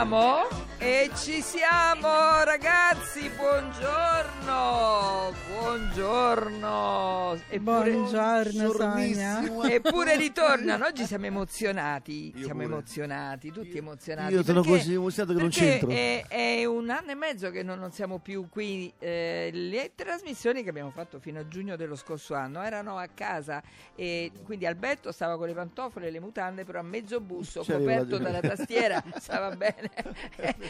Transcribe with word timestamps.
siamo? 0.00 0.59
E 0.82 1.10
ci 1.14 1.42
siamo 1.42 2.08
ragazzi, 2.42 3.28
buongiorno, 3.36 5.30
buongiorno. 5.58 7.38
Eppure, 7.50 7.90
Buongiorno 7.92 8.72
Sonia. 8.72 9.42
eppure 9.70 10.16
ritornano, 10.16 10.86
oggi 10.86 11.04
siamo 11.04 11.26
emozionati, 11.26 12.32
Io 12.34 12.44
siamo 12.44 12.62
pure. 12.62 12.72
emozionati, 12.74 13.52
tutti 13.52 13.76
emozionati. 13.76 14.32
Io 14.32 14.42
sono 14.42 14.62
così 14.62 14.94
emozionato 14.94 15.34
che 15.36 15.40
non 15.42 15.50
c'entro. 15.50 15.90
È, 15.90 16.24
è 16.26 16.64
un 16.64 16.88
anno 16.88 17.10
e 17.10 17.14
mezzo 17.14 17.50
che 17.50 17.62
non, 17.62 17.78
non 17.78 17.92
siamo 17.92 18.18
più 18.18 18.48
qui. 18.48 18.90
eh, 18.98 19.50
le 19.52 19.92
trasmissioni 19.94 20.62
che 20.62 20.70
abbiamo 20.70 20.90
fatto 20.90 21.18
fino 21.20 21.40
a 21.40 21.46
giugno 21.46 21.76
dello 21.76 21.94
scorso 21.94 22.32
anno 22.34 22.62
erano 22.62 22.96
a 22.96 23.06
casa 23.12 23.62
e 23.94 24.32
quindi 24.44 24.64
Alberto 24.64 25.12
stava 25.12 25.36
con 25.36 25.46
le 25.46 25.52
pantofole 25.52 26.06
e 26.06 26.10
le 26.10 26.20
mutande, 26.20 26.64
però 26.64 26.78
a 26.78 26.84
mezzo 26.84 27.20
busto, 27.20 27.62
coperto 27.64 28.16
la- 28.16 28.30
dalla 28.30 28.40
tastiera, 28.40 29.04
stava 29.20 29.54
bene. 29.54 29.90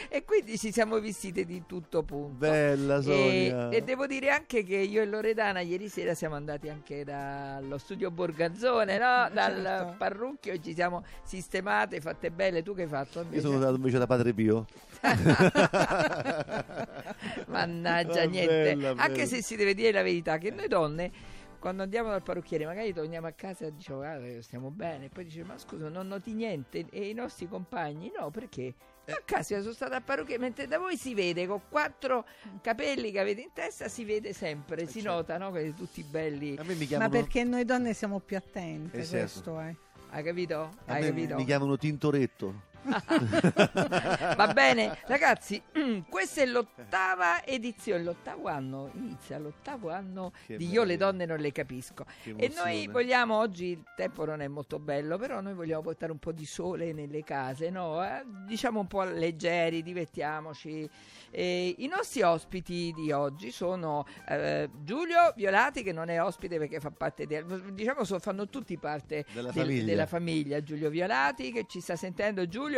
e 0.09 0.23
quindi 0.23 0.57
ci 0.57 0.71
siamo 0.71 0.99
vestiti 0.99 1.45
di 1.45 1.63
tutto 1.65 2.03
punto. 2.03 2.37
Bella 2.37 2.97
E, 2.97 3.01
Sonia. 3.01 3.69
e 3.69 3.81
devo 3.81 4.07
dire 4.07 4.29
anche 4.29 4.63
che 4.63 4.77
io 4.77 5.01
e 5.01 5.05
Loredana 5.05 5.59
ieri 5.61 5.89
sera 5.89 6.13
siamo 6.13 6.35
andati 6.35 6.69
anche 6.69 7.03
dallo 7.03 7.77
studio 7.77 8.11
Borgazzone, 8.11 8.97
no? 8.97 9.29
dal 9.33 9.55
Certo. 9.63 9.95
parrucchio 9.97 10.53
e 10.53 10.61
ci 10.61 10.73
siamo 10.73 11.03
sistemate, 11.23 11.99
fatte 12.01 12.31
belle. 12.31 12.63
Tu 12.63 12.73
che 12.75 12.83
hai 12.83 12.87
fatto? 12.87 13.19
Io 13.19 13.23
invece? 13.25 13.41
sono 13.41 13.55
andato 13.55 13.75
invece 13.75 13.97
da 13.97 14.07
Padre 14.07 14.33
Pio. 14.33 14.65
Mannaggia, 17.47 18.21
Ah, 18.21 18.25
niente. 18.25 18.75
bella, 18.75 18.89
Anche 18.91 19.11
bella. 19.13 19.25
se 19.25 19.41
si 19.41 19.55
deve 19.55 19.73
dire 19.73 19.91
la 19.91 20.03
verità, 20.03 20.37
che 20.37 20.51
noi 20.51 20.67
donne, 20.67 21.11
quando 21.59 21.83
andiamo 21.83 22.09
dal 22.09 22.23
parrucchiere, 22.23 22.65
magari 22.65 22.93
torniamo 22.93 23.27
a 23.27 23.31
casa 23.31 23.65
e 23.65 23.75
diciamo, 23.75 24.01
"Ah, 24.01 24.15
eh, 24.15 24.41
stiamo 24.41 24.69
bene. 24.71 25.09
Poi 25.09 25.23
dice, 25.25 25.43
ma 25.43 25.57
scusa, 25.57 25.89
non 25.89 26.07
noti 26.07 26.33
niente? 26.33 26.85
E 26.89 27.09
i 27.09 27.13
nostri 27.13 27.47
compagni, 27.47 28.11
no, 28.17 28.29
perché? 28.31 28.73
Eh. 29.11 29.17
A 29.17 29.21
casa 29.25 29.59
sono 29.61 29.73
stata 29.73 29.97
a 29.97 30.01
parrucchiere, 30.01 30.41
mentre 30.41 30.67
da 30.67 30.77
voi 30.77 30.97
si 30.97 31.13
vede 31.13 31.47
con 31.47 31.61
quattro 31.69 32.25
capelli 32.61 33.11
che 33.11 33.19
avete 33.19 33.41
in 33.41 33.49
testa, 33.53 33.87
si 33.87 34.03
vede 34.05 34.33
sempre, 34.33 34.85
si 34.87 35.01
certo. 35.01 35.09
nota, 35.15 35.37
no? 35.37 35.51
Che 35.51 35.73
tutti 35.75 36.03
belli. 36.03 36.57
Ma 36.97 37.09
perché 37.09 37.43
noi 37.43 37.65
donne 37.65 37.93
siamo 37.93 38.19
più 38.19 38.37
attente, 38.37 38.99
Eh, 38.99 39.05
certo. 39.05 39.17
questo 39.17 39.59
è. 39.59 39.75
Hai 40.13 40.23
capito? 40.23 40.69
Hai 40.85 41.03
capito? 41.03 41.35
mi 41.35 41.45
chiamano 41.45 41.77
Tintoretto. 41.77 42.69
Va 44.35 44.51
bene, 44.53 44.97
ragazzi, 45.05 45.61
questa 46.09 46.41
è 46.41 46.45
l'ottava 46.45 47.43
edizione, 47.45 48.03
l'ottavo 48.03 48.47
anno, 48.47 48.89
inizia 48.95 49.37
l'ottavo 49.37 49.91
anno 49.91 50.31
Che 50.45 50.57
di 50.57 50.69
Io 50.69 50.83
le 50.83 50.97
donne 50.97 51.25
non 51.25 51.37
le 51.37 51.51
capisco. 51.51 52.05
E 52.23 52.51
noi 52.55 52.87
vogliamo, 52.87 53.37
oggi 53.37 53.65
il 53.67 53.83
tempo 53.95 54.25
non 54.25 54.41
è 54.41 54.47
molto 54.47 54.79
bello, 54.79 55.17
però 55.17 55.41
noi 55.41 55.53
vogliamo 55.53 55.81
portare 55.81 56.11
un 56.11 56.17
po' 56.19 56.31
di 56.31 56.45
sole 56.45 56.93
nelle 56.93 57.23
case, 57.23 57.69
no? 57.69 58.03
Eh, 58.03 58.23
Diciamo 58.47 58.79
un 58.79 58.87
po' 58.87 59.03
leggeri, 59.03 59.83
divertiamoci. 59.83 60.89
E 61.29 61.75
I 61.77 61.87
nostri 61.87 62.21
ospiti 62.23 62.91
di 62.93 63.11
oggi 63.11 63.51
sono 63.51 64.05
eh, 64.27 64.69
Giulio 64.83 65.33
Violati, 65.35 65.83
che 65.83 65.93
non 65.93 66.09
è 66.09 66.21
ospite 66.21 66.57
perché 66.57 66.79
fa 66.79 66.91
parte 66.91 67.25
di... 67.25 67.41
diciamo 67.73 68.03
so- 68.03 68.19
fanno 68.19 68.49
tutti 68.49 68.77
parte 68.77 69.25
Della 69.31 69.51
del- 69.51 69.63
famiglia. 69.63 69.85
della 69.85 70.05
famiglia. 70.07 70.61
Giulio 70.61 70.89
Violati, 70.89 71.51
che 71.51 71.65
ci 71.67 71.79
sta 71.79 71.95
sentendo. 71.95 72.47
Giulio? 72.47 72.69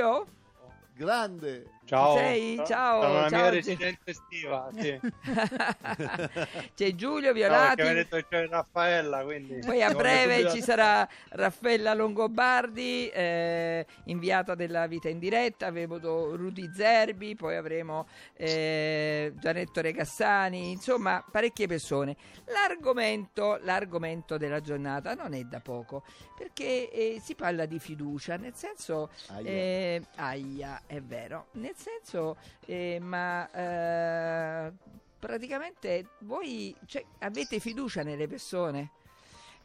Grande. 0.98 1.66
Ciao. 1.86 2.16
Sei? 2.16 2.62
Ciao, 2.66 3.02
Sono 3.02 3.14
la 3.14 3.30
ciao, 3.30 3.42
mia 3.42 3.50
residenza 3.50 4.02
estiva, 4.06 4.70
sì. 4.74 5.00
C'è 6.76 6.96
Giulio 6.96 7.26
Ciao, 7.26 7.34
Violati. 7.34 7.82
ha 7.82 7.94
detto 7.94 8.16
che 8.16 8.26
c'è 8.30 8.48
Raffaella, 8.48 9.24
quindi... 9.24 9.60
Poi 9.60 9.84
a 9.84 9.94
breve 9.94 10.50
ci 10.50 10.62
sarà 10.62 11.08
Raffaella 11.30 11.94
Longobardi, 11.94 13.10
eh, 13.10 13.86
inviata 14.06 14.56
della 14.56 14.88
vita 14.88 15.10
in 15.10 15.20
diretta, 15.20 15.68
avevo 15.68 16.00
do- 16.00 16.36
Rudy 16.38 16.72
Zerbi, 16.74 17.36
poi 17.36 17.58
avremo 17.58 18.08
eh, 18.36 19.34
Gianetto 19.36 19.82
Regassani, 19.82 20.72
insomma 20.72 21.24
parecchie 21.30 21.68
persone. 21.68 22.16
L'argomento, 22.46 23.60
l'argomento 23.62 24.38
della 24.38 24.62
giornata 24.62 25.14
non 25.16 25.34
è 25.34 25.44
da 25.44 25.60
poco, 25.60 26.04
perché 26.38 26.90
eh, 26.90 27.20
si 27.22 27.36
parla 27.36 27.66
di 27.66 27.78
fiducia, 27.80 28.38
nel 28.38 28.56
senso... 28.56 29.10
Aia. 29.28 29.50
Eh, 29.50 30.02
aia, 30.16 30.82
è 30.88 31.02
vero. 31.02 31.48
Nel 31.54 31.73
senso, 31.76 32.38
eh, 32.66 33.00
ma 33.02 33.50
eh, 33.52 34.72
praticamente 35.20 36.08
voi 36.20 36.76
cioè, 36.86 37.04
avete 37.20 37.60
fiducia 37.60 38.04
nelle 38.04 38.28
persone? 38.28 38.92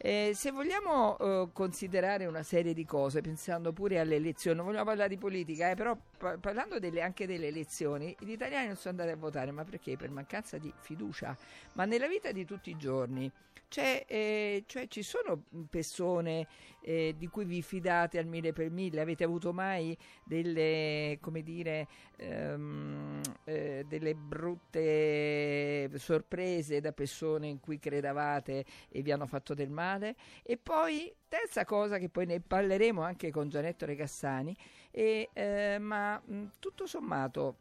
Eh, 0.01 0.31
se 0.33 0.53
vogliamo 0.53 1.19
eh, 1.19 1.49
considerare 1.53 2.27
una 2.27 2.45
serie 2.45 2.73
di 2.73 2.85
cose, 2.85 3.21
pensando 3.21 3.73
pure 3.73 3.99
alle 3.99 4.15
elezioni, 4.15 4.57
non 4.57 4.67
vogliamo 4.67 4.85
parlare 4.85 5.09
di 5.09 5.19
politica, 5.19 5.71
eh, 5.71 5.75
però 5.75 5.97
pa- 6.17 6.39
parlando 6.39 6.79
delle- 6.79 7.03
anche 7.03 7.27
delle 7.27 7.49
elezioni, 7.49 8.15
gli 8.21 8.31
italiani 8.31 8.69
non 8.69 8.77
sono 8.77 8.91
andati 8.91 9.17
a 9.17 9.21
votare, 9.21 9.51
ma 9.51 9.65
perché? 9.65 9.97
Per 9.97 10.11
mancanza 10.11 10.57
di 10.57 10.73
fiducia. 10.79 11.37
Ma 11.73 11.85
nella 11.85 12.07
vita 12.07 12.31
di 12.31 12.45
tutti 12.45 12.71
i 12.71 12.77
giorni 12.77 13.29
c'è, 13.69 14.05
eh, 14.09 14.65
cioè, 14.67 14.89
ci 14.89 15.03
sono 15.03 15.45
persone 15.69 16.47
eh, 16.81 17.15
di 17.17 17.27
cui 17.29 17.45
vi 17.45 17.63
fidate 17.63 18.19
al 18.19 18.27
mille 18.27 18.53
per 18.53 18.71
mille? 18.71 19.01
Avete 19.01 19.25
avuto 19.25 19.53
mai 19.53 19.97
delle, 20.25 21.19
come 21.21 21.43
dire, 21.43 21.87
ehm, 22.17 23.21
eh, 23.45 23.85
delle 23.87 24.15
brutte 24.15 25.91
sorprese 25.97 26.81
da 26.81 26.93
persone 26.93 27.49
in 27.49 27.61
cui 27.61 27.79
credevate 27.79 28.65
e 28.89 29.03
vi 29.03 29.13
hanno 29.13 29.27
fatto 29.27 29.55
del 29.55 29.71
male? 29.71 30.17
E 30.43 30.57
poi, 30.57 31.15
terza 31.29 31.65
cosa, 31.65 31.99
che 31.99 32.09
poi 32.09 32.27
ne 32.27 32.41
parleremo 32.41 33.03
anche 33.03 33.31
con 33.31 33.49
Gianetto 33.49 33.85
Regassani, 33.85 34.57
e, 34.91 35.29
eh, 35.33 35.79
ma 35.79 36.19
mh, 36.19 36.45
tutto 36.59 36.87
sommato 36.87 37.57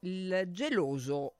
il 0.00 0.44
geloso 0.50 1.34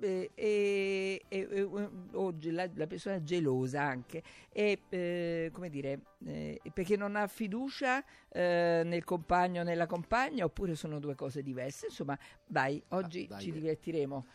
e, 0.00 0.30
e- 0.34 1.22
e- 1.28 1.68
oggi 2.12 2.50
la, 2.50 2.68
la 2.74 2.86
persona 2.86 3.22
gelosa 3.22 3.82
anche 3.82 4.22
è 4.52 4.78
eh, 4.88 5.50
come 5.52 5.70
dire 5.70 6.00
eh, 6.26 6.60
perché 6.72 6.96
non 6.96 7.16
ha 7.16 7.26
fiducia 7.26 8.02
eh, 8.28 8.82
nel 8.84 9.04
compagno 9.04 9.60
o 9.60 9.64
nella 9.64 9.86
compagna 9.86 10.44
oppure 10.44 10.74
sono 10.74 10.98
due 10.98 11.14
cose 11.14 11.42
diverse 11.42 11.86
insomma 11.86 12.18
dai 12.46 12.82
oggi 12.88 13.24
Ah, 13.30 13.34
dai. 13.34 13.40
ci 13.42 13.52
divertiremo 13.52 14.26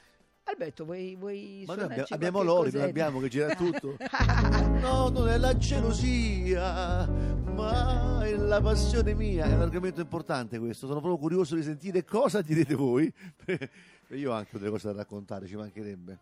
Alberto 0.45 0.83
vuoi, 0.83 1.15
vuoi 1.15 1.63
Ma 1.67 1.73
abbiamo 2.09 2.41
l'ori, 2.41 2.71
noi 2.71 2.71
cosetta? 2.71 2.85
abbiamo 2.85 3.19
che 3.19 3.27
gira 3.27 3.53
tutto. 3.53 3.97
No, 4.81 5.09
non 5.09 5.27
è 5.27 5.37
la 5.37 5.55
gelosia, 5.55 7.05
ma 7.05 8.25
è 8.25 8.31
la 8.35 8.59
passione 8.59 9.13
mia. 9.13 9.45
È 9.45 9.53
un 9.53 9.61
argomento 9.61 10.01
importante 10.01 10.57
questo. 10.57 10.87
Sono 10.87 11.01
proprio 11.01 11.19
curioso 11.19 11.53
di 11.53 11.61
sentire 11.61 12.03
cosa 12.03 12.41
direte 12.41 12.73
voi. 12.73 13.13
Io 14.11 14.31
ho 14.31 14.33
anche 14.33 14.57
delle 14.57 14.71
cose 14.71 14.87
da 14.87 14.93
raccontare, 14.93 15.45
ci 15.45 15.55
mancherebbe. 15.55 16.17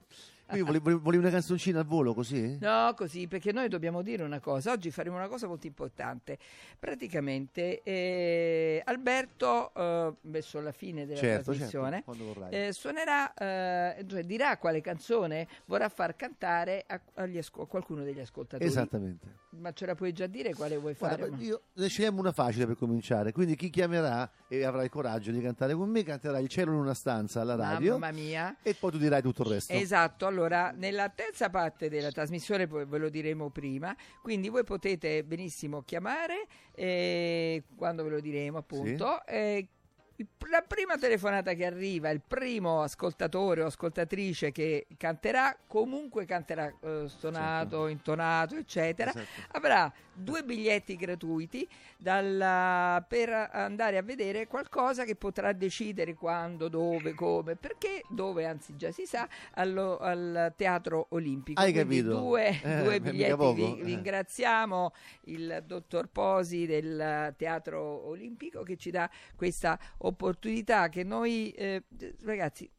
Quindi 0.47 0.65
volevi, 0.79 0.93
volevi- 1.01 1.23
una 1.23 1.29
canzoncina 1.31 1.79
al 1.79 1.85
volo 1.85 2.13
così? 2.13 2.57
No, 2.61 2.93
così, 2.95 3.27
perché 3.27 3.51
noi 3.51 3.67
dobbiamo 3.67 4.01
dire 4.01 4.23
una 4.23 4.39
cosa. 4.39 4.71
Oggi 4.71 4.91
faremo 4.91 5.17
una 5.17 5.27
cosa 5.27 5.45
molto 5.47 5.67
importante. 5.67 6.37
Praticamente, 6.79 7.83
eh, 7.83 8.81
Alberto, 8.85 9.73
eh, 9.75 10.13
verso 10.21 10.61
la 10.61 10.71
fine 10.71 11.05
della 11.05 11.19
certo, 11.19 11.51
trasmissione, 11.51 11.89
certo, 11.97 12.03
quando 12.13 12.33
vorrai. 12.33 12.67
eh, 12.67 12.71
suonerà, 12.71 13.33
eh, 13.33 14.05
cioè 14.07 14.23
dirà 14.23 14.57
quale 14.57 14.79
canzone 14.79 15.47
vorrà 15.65 15.89
far 15.89 16.15
cantare 16.15 16.85
a, 16.87 16.99
agli 17.15 17.37
asco- 17.37 17.63
a 17.63 17.67
qualcuno 17.67 18.03
degli 18.03 18.19
ascoltatori. 18.19 18.63
Esattamente. 18.69 19.45
Ma 19.57 19.73
ce 19.73 19.85
la 19.85 19.95
puoi 19.95 20.13
già 20.13 20.27
dire 20.27 20.53
quale 20.53 20.77
vuoi 20.77 20.93
Guarda, 20.97 21.25
fare? 21.27 21.43
io 21.43 21.61
ne 21.73 21.87
scegliamo 21.87 22.19
una 22.19 22.31
facile 22.31 22.65
per 22.67 22.77
cominciare. 22.77 23.31
Quindi 23.31 23.55
chi 23.55 23.69
chiamerà 23.69 24.29
e 24.47 24.63
avrà 24.63 24.83
il 24.83 24.89
coraggio 24.89 25.31
di 25.31 25.41
cantare 25.41 25.73
con 25.73 25.89
me, 25.89 26.03
canterà 26.03 26.37
il 26.39 26.47
cielo 26.47 26.71
in 26.73 26.77
una 26.79 26.93
stanza 26.93 27.41
alla 27.41 27.55
radio. 27.55 27.97
Mamma 27.97 28.11
mia. 28.13 28.55
E 28.61 28.75
poi 28.75 28.91
tu 28.91 28.97
dirai 28.97 29.21
tutto 29.21 29.41
il 29.41 29.49
resto. 29.49 29.73
Esatto, 29.73 30.25
allora 30.27 30.36
nella 30.75 31.09
terza 31.09 31.49
parte 31.49 31.89
della 31.89 32.11
trasmissione 32.11 32.67
ve 32.67 32.97
lo 32.97 33.09
diremo 33.09 33.49
prima, 33.49 33.95
quindi 34.21 34.49
voi 34.49 34.63
potete 34.63 35.23
benissimo 35.23 35.81
chiamare 35.81 36.45
eh, 36.75 37.63
quando 37.75 38.03
ve 38.03 38.09
lo 38.09 38.19
diremo 38.19 38.59
appunto. 38.59 39.25
eh, 39.25 39.57
il- 39.57 39.69
la 40.49 40.63
prima 40.67 40.97
telefonata 40.97 41.53
che 41.53 41.65
arriva, 41.65 42.09
il 42.09 42.21
primo 42.25 42.81
ascoltatore 42.81 43.61
o 43.61 43.67
ascoltatrice 43.67 44.51
che 44.51 44.87
canterà, 44.97 45.55
comunque 45.67 46.25
canterà 46.25 46.73
eh, 46.81 47.03
stonato, 47.07 47.87
intonato, 47.87 48.55
eccetera, 48.55 49.09
Esatto. 49.11 49.25
avrà 49.51 49.91
due 50.13 50.43
biglietti 50.43 50.95
gratuiti 50.95 51.67
dalla- 51.97 53.05
per 53.07 53.29
andare 53.51 53.97
a 53.97 54.01
vedere 54.01 54.47
qualcosa 54.47 55.03
che 55.03 55.15
potrà 55.15 55.51
decidere 55.53 56.15
quando, 56.15 56.67
dove, 56.69 57.13
come, 57.13 57.55
perché, 57.55 58.01
dove 58.09 58.45
anzi 58.45 58.75
già 58.75 58.89
si 58.91 59.05
sa, 59.05 59.27
allo- 59.53 59.99
al 59.99 60.53
Teatro 60.55 61.07
Olimpico. 61.09 61.61
Hai 61.61 61.71
Quindi 61.73 61.97
capito? 62.01 62.17
due, 62.19 62.59
Eh, 62.61 62.83
due 62.83 62.99
biglietti. 63.01 63.53
Vi- 63.53 63.79
eh. 63.79 63.83
Ringraziamo 63.83 64.93
il 65.25 65.63
dottor 65.67 66.07
Posi 66.07 66.65
del 66.65 67.33
Teatro 67.37 68.07
Olimpico 68.07 68.63
che 68.63 68.77
ci 68.77 68.89
dà 68.89 69.07
questa 69.35 69.73
opportunità 69.73 70.06
che 70.89 71.03
noi, 71.03 71.51
eh, 71.51 71.83
ragazzi, 72.23 72.69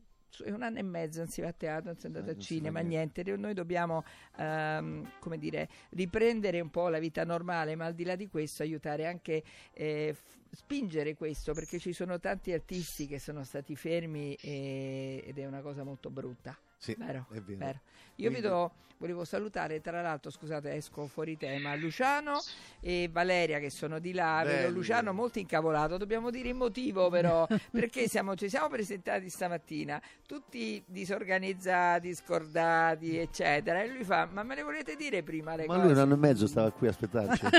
è 0.45 0.51
un 0.51 0.63
anno 0.63 0.79
e 0.79 0.83
mezzo, 0.83 1.19
non 1.19 1.29
si 1.29 1.41
va 1.41 1.49
a 1.49 1.53
teatro, 1.53 1.87
non 1.87 1.97
si 1.97 2.05
è 2.05 2.07
andato 2.07 2.27
Eh, 2.27 2.31
a 2.31 2.33
non 2.35 2.43
si 2.43 2.55
cinema, 2.55 2.81
niente. 2.81 3.23
Noi 3.37 3.55
dobbiamo, 3.55 4.05
ehm, 4.37 5.11
come 5.19 5.39
dire, 5.39 5.69
riprendere 5.91 6.61
un 6.61 6.71
po' 6.71 6.89
la 6.89 6.99
vita 6.99 7.25
normale, 7.25 7.75
ma 7.75 7.87
al 7.87 7.95
di 7.95 8.05
là 8.05 8.15
di 8.15 8.29
questo 8.29 8.63
aiutare 8.63 9.07
anche, 9.07 9.43
eh, 9.73 10.15
f- 10.15 10.37
spingere 10.53 11.15
questo, 11.15 11.53
perché 11.55 11.79
ci 11.79 11.93
sono 11.93 12.19
tanti 12.21 12.53
artisti 12.53 13.07
che 13.07 13.19
sono 13.19 13.43
stati 13.45 13.75
fermi 13.75 14.35
e- 14.41 15.23
ed 15.27 15.39
è 15.39 15.47
una 15.47 15.61
cosa 15.61 15.83
molto 15.83 16.11
brutta. 16.11 16.57
Sì, 16.79 16.95
Vero, 16.99 17.27
è 17.33 17.41
vero. 17.41 17.59
vero. 17.59 17.81
Io 18.17 18.31
Quindi- 18.31 18.41
vi 18.41 18.49
do, 18.49 18.73
volevo 18.99 19.25
salutare, 19.25 19.81
tra 19.81 20.01
l'altro, 20.03 20.29
scusate, 20.31 20.73
esco 20.75 21.07
fuori 21.07 21.37
tema, 21.37 21.75
Luciano 21.77 22.41
e 22.81 23.09
Valeria 23.13 23.59
che 23.61 23.71
sono 23.71 23.99
di 24.01 24.13
là. 24.13 24.43
Vedo. 24.45 24.71
Luciano 24.71 25.13
molto 25.13 25.39
incavolato, 25.39 25.97
dobbiamo 25.99 26.31
dire 26.31 26.49
il 26.49 26.55
motivo 26.57 27.09
però, 27.11 27.47
perché 27.71 28.09
siamo, 28.09 28.35
ci 28.35 28.49
siamo 28.49 28.69
presentati 28.69 29.29
stamattina, 29.29 30.01
tutti 30.27 30.83
disorganizzati, 30.87 32.13
scordati, 32.15 33.19
eccetera. 33.19 33.83
E 33.83 33.89
lui 33.89 34.03
fa, 34.05 34.27
ma 34.33 34.43
me 34.43 34.55
le 34.57 34.63
volete 34.63 34.97
dire 34.97 35.23
prima 35.23 35.55
le 35.57 35.67
Ma 35.67 35.75
cose? 35.75 35.85
lui 35.87 35.95
un 35.95 36.01
anno 36.01 36.15
e 36.15 36.19
mezzo 36.19 36.47
stava 36.49 36.71
qui 36.73 36.87
a 36.89 36.91
aspettarci. 36.91 37.47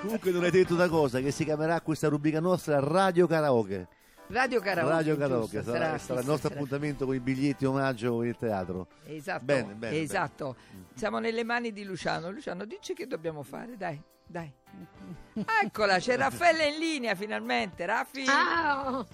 Comunque 0.00 0.30
non 0.30 0.44
hai 0.44 0.50
detto 0.50 0.74
una 0.74 0.88
cosa, 0.88 1.20
che 1.20 1.30
si 1.30 1.44
chiamerà 1.44 1.80
questa 1.80 2.08
rubrica 2.08 2.40
nostra 2.40 2.78
Radio 2.80 3.26
Karaoke. 3.26 3.88
Radio 4.28 4.60
Karaoke. 4.60 4.92
Radio 4.92 5.16
Karaoke, 5.16 5.62
sarà, 5.62 5.78
sarà- 5.78 5.98
sarà 5.98 6.20
il 6.20 6.26
nostro 6.26 6.48
sarà- 6.48 6.60
appuntamento 6.60 7.06
con 7.06 7.14
i 7.14 7.20
biglietti 7.20 7.64
omaggio 7.64 8.12
con 8.16 8.26
il 8.26 8.36
teatro. 8.36 8.86
Esatto, 9.06 9.44
Bene, 9.44 9.72
bene, 9.74 10.00
esatto. 10.00 10.56
Siamo 10.94 11.18
nelle 11.18 11.44
mani 11.44 11.72
di 11.72 11.84
Luciano. 11.84 12.30
Luciano, 12.30 12.64
dici 12.66 12.92
che 12.92 13.06
dobbiamo 13.06 13.42
fare, 13.42 13.76
dai, 13.76 14.00
dai. 14.28 14.52
Eccola, 15.62 15.98
c'è 15.98 16.16
Raffaella 16.16 16.64
in 16.64 16.78
linea 16.78 17.14
finalmente. 17.14 17.86
Raffi, 17.86 18.24
Ciao! 18.24 19.06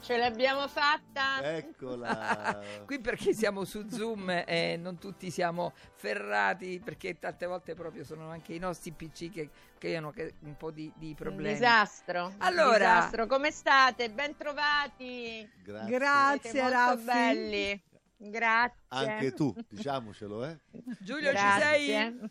Ce 0.00 0.16
l'abbiamo 0.16 0.68
fatta! 0.68 1.42
Eccola. 1.56 2.60
qui 2.86 3.00
perché 3.00 3.32
siamo 3.34 3.64
su 3.64 3.88
Zoom 3.88 4.30
e 4.46 4.76
non 4.80 4.98
tutti 4.98 5.28
siamo 5.30 5.72
ferrati, 5.94 6.80
perché 6.82 7.18
tante 7.18 7.46
volte 7.46 7.74
proprio 7.74 8.04
sono 8.04 8.30
anche 8.30 8.52
i 8.54 8.58
nostri 8.60 8.92
PC 8.92 9.30
che 9.30 9.50
creano 9.78 10.12
un 10.40 10.56
po' 10.56 10.70
di, 10.70 10.92
di 10.96 11.08
Un 11.08 11.14
problemi. 11.14 11.52
disastro. 11.54 12.26
un 12.26 12.34
Allora- 12.38 12.76
disastro. 12.78 13.26
come 13.26 13.50
state? 13.50 14.10
Ben 14.10 14.36
trovati. 14.36 15.48
Grazie. 15.64 15.98
Grazie, 15.98 16.50
Siete 16.50 16.62
molto 16.62 16.78
Raffi. 16.78 17.04
belli. 17.04 17.82
Grazie. 18.18 18.80
Anche 18.88 19.32
tu, 19.32 19.52
diciamocelo, 19.68 20.44
eh. 20.46 20.58
Giulio, 21.00 21.30
ci 21.30 21.32
Grazie. 21.34 21.78
sei? 21.86 22.30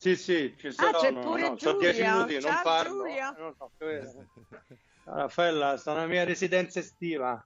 Sì, 0.00 0.14
sì, 0.16 0.54
ci 0.56 0.70
sono. 0.70 0.88
Ah, 0.96 1.00
c'è 1.00 1.10
no, 1.10 1.20
pure 1.20 1.48
no, 1.48 1.58
sono 1.58 1.78
dieci 1.78 1.96
Giulia. 1.96 2.12
minuti, 2.14 2.32
non 2.34 2.42
Ciao, 2.42 2.62
parlo. 2.62 3.02
Giulia. 3.02 3.36
Non 3.36 3.54
so, 3.56 3.70
Raffaella, 5.04 5.76
sta 5.76 5.94
nella 5.94 6.06
mia 6.06 6.24
residenza 6.24 6.78
estiva. 6.78 7.44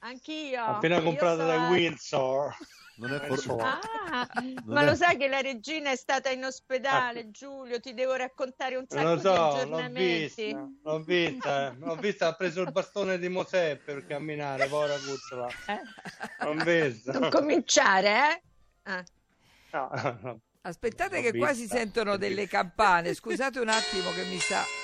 Anch'io. 0.00 0.62
appena 0.64 0.96
Io 0.96 1.02
comprata 1.02 1.40
so- 1.42 1.46
da 1.46 1.68
Windsor. 1.68 2.56
Non 2.96 3.14
è 3.14 3.24
Eh, 3.30 3.36
so. 3.36 3.56
for- 3.56 3.62
Ah, 3.62 4.28
Non 4.42 4.62
ma 4.66 4.82
è- 4.82 4.84
lo 4.84 4.94
sai 4.96 5.16
che 5.16 5.28
la 5.28 5.40
regina 5.40 5.90
è 5.90 5.96
stata 5.96 6.28
in 6.28 6.44
ospedale, 6.44 7.30
Giulio? 7.30 7.80
Ti 7.80 7.94
devo 7.94 8.14
raccontare 8.16 8.76
un 8.76 8.84
sacco 8.86 9.02
Lo 9.08 9.14
di 9.14 9.20
so, 9.22 9.32
l'ho 9.32 9.48
aggiornamenti. 9.48 10.44
vista, 10.44 10.68
l'ho 10.82 11.00
vista, 11.02 11.66
eh. 11.70 11.76
l'ho 11.78 11.96
vista, 11.96 12.26
ha 12.26 12.34
preso 12.34 12.60
il 12.62 12.72
bastone 12.72 13.18
di 13.18 13.28
Mosè 13.28 13.76
per 13.76 14.04
camminare, 14.04 14.66
povera. 14.66 14.94
Eh? 14.96 15.80
L'ho 16.44 16.54
vista. 16.64 17.18
Non 17.18 17.30
cominciare, 17.30 18.08
eh? 18.10 18.42
Ah. 18.82 19.04
No, 19.70 19.90
no. 20.20 20.40
Aspettate 20.64 21.20
che 21.22 21.36
qua 21.36 21.52
si 21.54 21.66
sentono 21.66 22.16
delle 22.16 22.46
campane. 22.46 23.14
Scusate 23.14 23.58
un 23.58 23.68
attimo 23.68 24.12
che 24.12 24.22
mi 24.24 24.38
sta... 24.38 24.81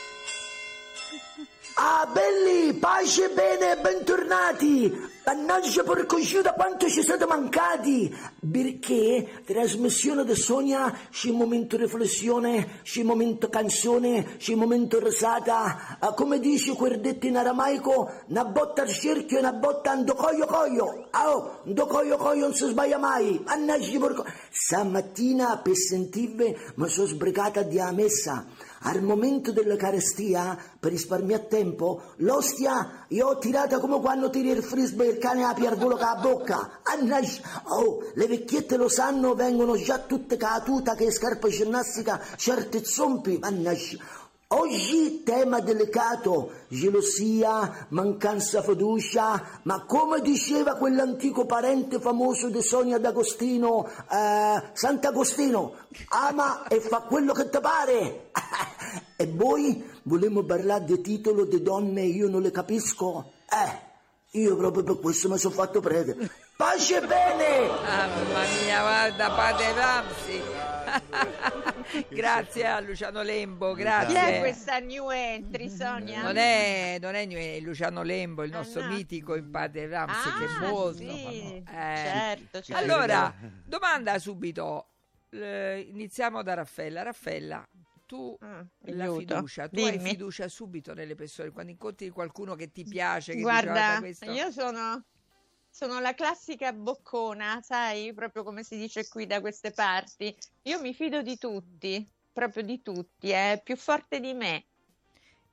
Ah, 1.81 2.11
belli, 2.13 2.75
pace 2.75 3.27
e 3.27 3.29
bene, 3.29 3.77
bentornati! 3.77 4.93
Mannaggia 5.25 5.85
porco 5.85 6.19
Giuda 6.19 6.53
quanto 6.53 6.89
ci 6.89 7.05
siete 7.05 7.25
mancati! 7.25 8.13
Perché 8.51 9.43
trasmissione 9.45 10.25
di 10.25 10.35
Sonia 10.35 10.93
c'è 11.09 11.31
momento 11.31 11.77
riflessione, 11.77 12.81
c'è 12.83 13.05
momento 13.05 13.49
canzone, 13.49 14.39
c'è 14.39 14.57
momento 14.57 14.99
risata. 14.99 15.99
Ah, 16.01 16.15
come 16.15 16.41
dice 16.41 16.73
quel 16.73 16.99
detto 16.99 17.27
in 17.27 17.37
aramaico, 17.37 18.11
una 18.27 18.45
botta 18.45 18.83
al 18.83 18.93
cerchio 18.93 19.37
e 19.37 19.41
una 19.41 19.53
botta 19.53 19.93
ando 19.93 20.15
coio 20.15 20.47
coio. 20.47 21.07
Ah, 21.11 21.31
oh, 21.31 21.61
ando 21.65 21.87
coio 21.87 22.17
coio 22.17 22.41
non 22.41 22.55
si 22.55 22.67
sbaglia 22.67 22.99
mai. 22.99 23.41
Mannaggia 23.45 23.99
porco... 24.01 24.25
Stamattina 24.51 25.59
per 25.59 25.77
sentirvi 25.77 26.57
mi 26.75 26.89
sono 26.89 27.07
sbrigata 27.07 27.63
di 27.63 27.79
a 27.79 27.93
messa. 27.93 28.47
Al 28.83 29.03
momento 29.03 29.53
dell'Eucarestia, 29.53 30.57
per 30.79 30.93
risparmiare 30.93 31.49
tempo, 31.49 32.03
l'ostia 32.17 33.07
io 33.09 33.27
ho 33.27 33.39
tirata 33.39 33.81
come 33.81 34.01
quando 34.01 34.31
tiri 34.31 34.51
il 34.51 34.63
frisbee 34.63 35.09
il 35.09 35.19
cane 35.19 35.45
apre 35.45 35.67
il 35.67 35.77
volo 35.77 35.97
con 35.97 36.07
la 36.07 36.19
bocca. 36.21 36.81
Oh, 37.65 38.03
le 38.15 38.27
vecchiette 38.27 38.77
lo 38.77 38.89
sanno, 38.89 39.35
vengono 39.35 39.77
già 39.77 39.99
tutte 39.99 40.37
catuta 40.37 40.95
che 40.95 41.11
scarpa 41.11 41.49
ginnastica, 41.49 42.21
certe 42.37 42.85
zompi. 42.85 43.41
Oggi 44.51 45.25
tema 45.25 45.61
delicato, 45.61 46.53
gelosia, 46.69 47.87
mancanza 47.91 48.63
fiducia, 48.63 49.61
ma 49.65 49.85
come 49.85 50.23
diceva 50.23 50.77
quell'antico 50.77 51.45
parente 51.45 52.01
famoso 52.01 52.49
di 52.49 52.63
Sonia 52.63 52.97
D'Agostino, 52.97 53.87
eh, 54.11 54.63
Sant'Agostino, 54.73 55.75
ama 56.09 56.67
e 56.67 56.81
fa 56.81 57.01
quello 57.01 57.35
che 57.35 57.51
ti 57.51 57.59
pare. 57.61 58.31
e 59.17 59.26
voi 59.26 59.85
volemo 60.05 60.43
parlare 60.44 60.85
di 60.85 61.00
titolo 61.00 61.44
di 61.44 61.61
donne 61.62 62.02
e 62.02 62.06
io 62.06 62.29
non 62.29 62.43
le 62.43 62.50
capisco? 62.50 63.32
Eh, 63.50 63.87
io 64.38 64.56
proprio 64.56 64.82
per 64.82 64.99
questo 65.00 65.29
mi 65.29 65.38
sono 65.38 65.55
fatto 65.55 65.81
prete. 65.81 66.17
Pace 66.56 66.96
e 67.02 67.06
bene! 67.06 67.69
Ah, 67.87 68.06
mamma 68.08 68.43
mia, 68.62 68.81
guarda, 68.81 69.31
padre 69.31 69.73
Ramsi. 69.73 70.40
grazie 72.08 72.67
a 72.67 72.81
Luciano 72.81 73.23
Lembo, 73.23 73.75
Chi 73.75 73.82
grazie. 73.82 74.37
è 74.37 74.38
questa 74.40 74.79
new 74.79 75.11
entry, 75.11 75.69
Sonia? 75.70 76.23
Non 76.23 76.37
è, 76.37 76.99
non 77.00 77.14
è 77.14 77.26
è 77.29 77.61
Luciano 77.61 78.02
Lembo, 78.02 78.43
il 78.43 78.52
Ah, 78.52 78.58
nostro 78.58 78.82
no. 78.82 78.88
mitico 78.88 79.37
in 79.37 79.50
padre 79.50 79.87
Ramsi, 79.87 80.29
che 80.38 80.44
è 80.44 80.49
Ah, 80.49 80.69
molto 80.69 80.96
sì. 80.99 81.06
Eh, 81.06 81.64
certo, 81.67 82.61
certo. 82.62 82.75
Allora, 82.82 83.32
domanda 83.64 84.19
subito. 84.19 84.87
Eh, 85.31 85.87
iniziamo 85.91 86.43
da 86.43 86.55
Raffaella. 86.55 87.02
Raffaella, 87.02 87.67
tu 88.08 88.38
Ah, 88.40 88.66
la 88.93 89.06
aiuto. 89.06 89.08
fiducia, 89.08 89.69
tu 89.69 89.84
hai 89.84 89.99
Dimmi. 89.99 90.12
fiducia 90.12 90.49
subito 90.49 90.94
nelle 90.94 91.14
persone 91.14 91.50
quando 91.50 91.72
incontri 91.72 92.08
qualcuno 92.10 92.55
che 92.55 92.70
ti 92.72 92.87
piace, 92.87 93.37
che 93.37 93.46
dice, 93.46 93.69
Guarda, 93.69 93.96
"Guarda, 93.96 94.00
io 94.25 94.50
sono, 94.50 95.06
sono 95.69 96.00
la 96.00 96.14
classica 96.14 96.72
boccona, 96.72 97.60
sai, 97.62 98.12
proprio 98.14 98.43
come 98.43 98.62
si 98.64 98.76
dice 98.76 99.06
qui 99.08 99.26
da 99.26 99.40
queste 99.40 99.72
parti. 99.72 100.37
Io 100.62 100.81
mi 100.81 100.94
fido 100.94 101.22
di 101.22 101.36
tutti, 101.38 102.10
proprio 102.32 102.62
di 102.62 102.82
tutti, 102.82 103.31
è 103.31 103.60
più 103.62 103.77
forte 103.77 104.20
di 104.20 104.34
me. 104.34 104.69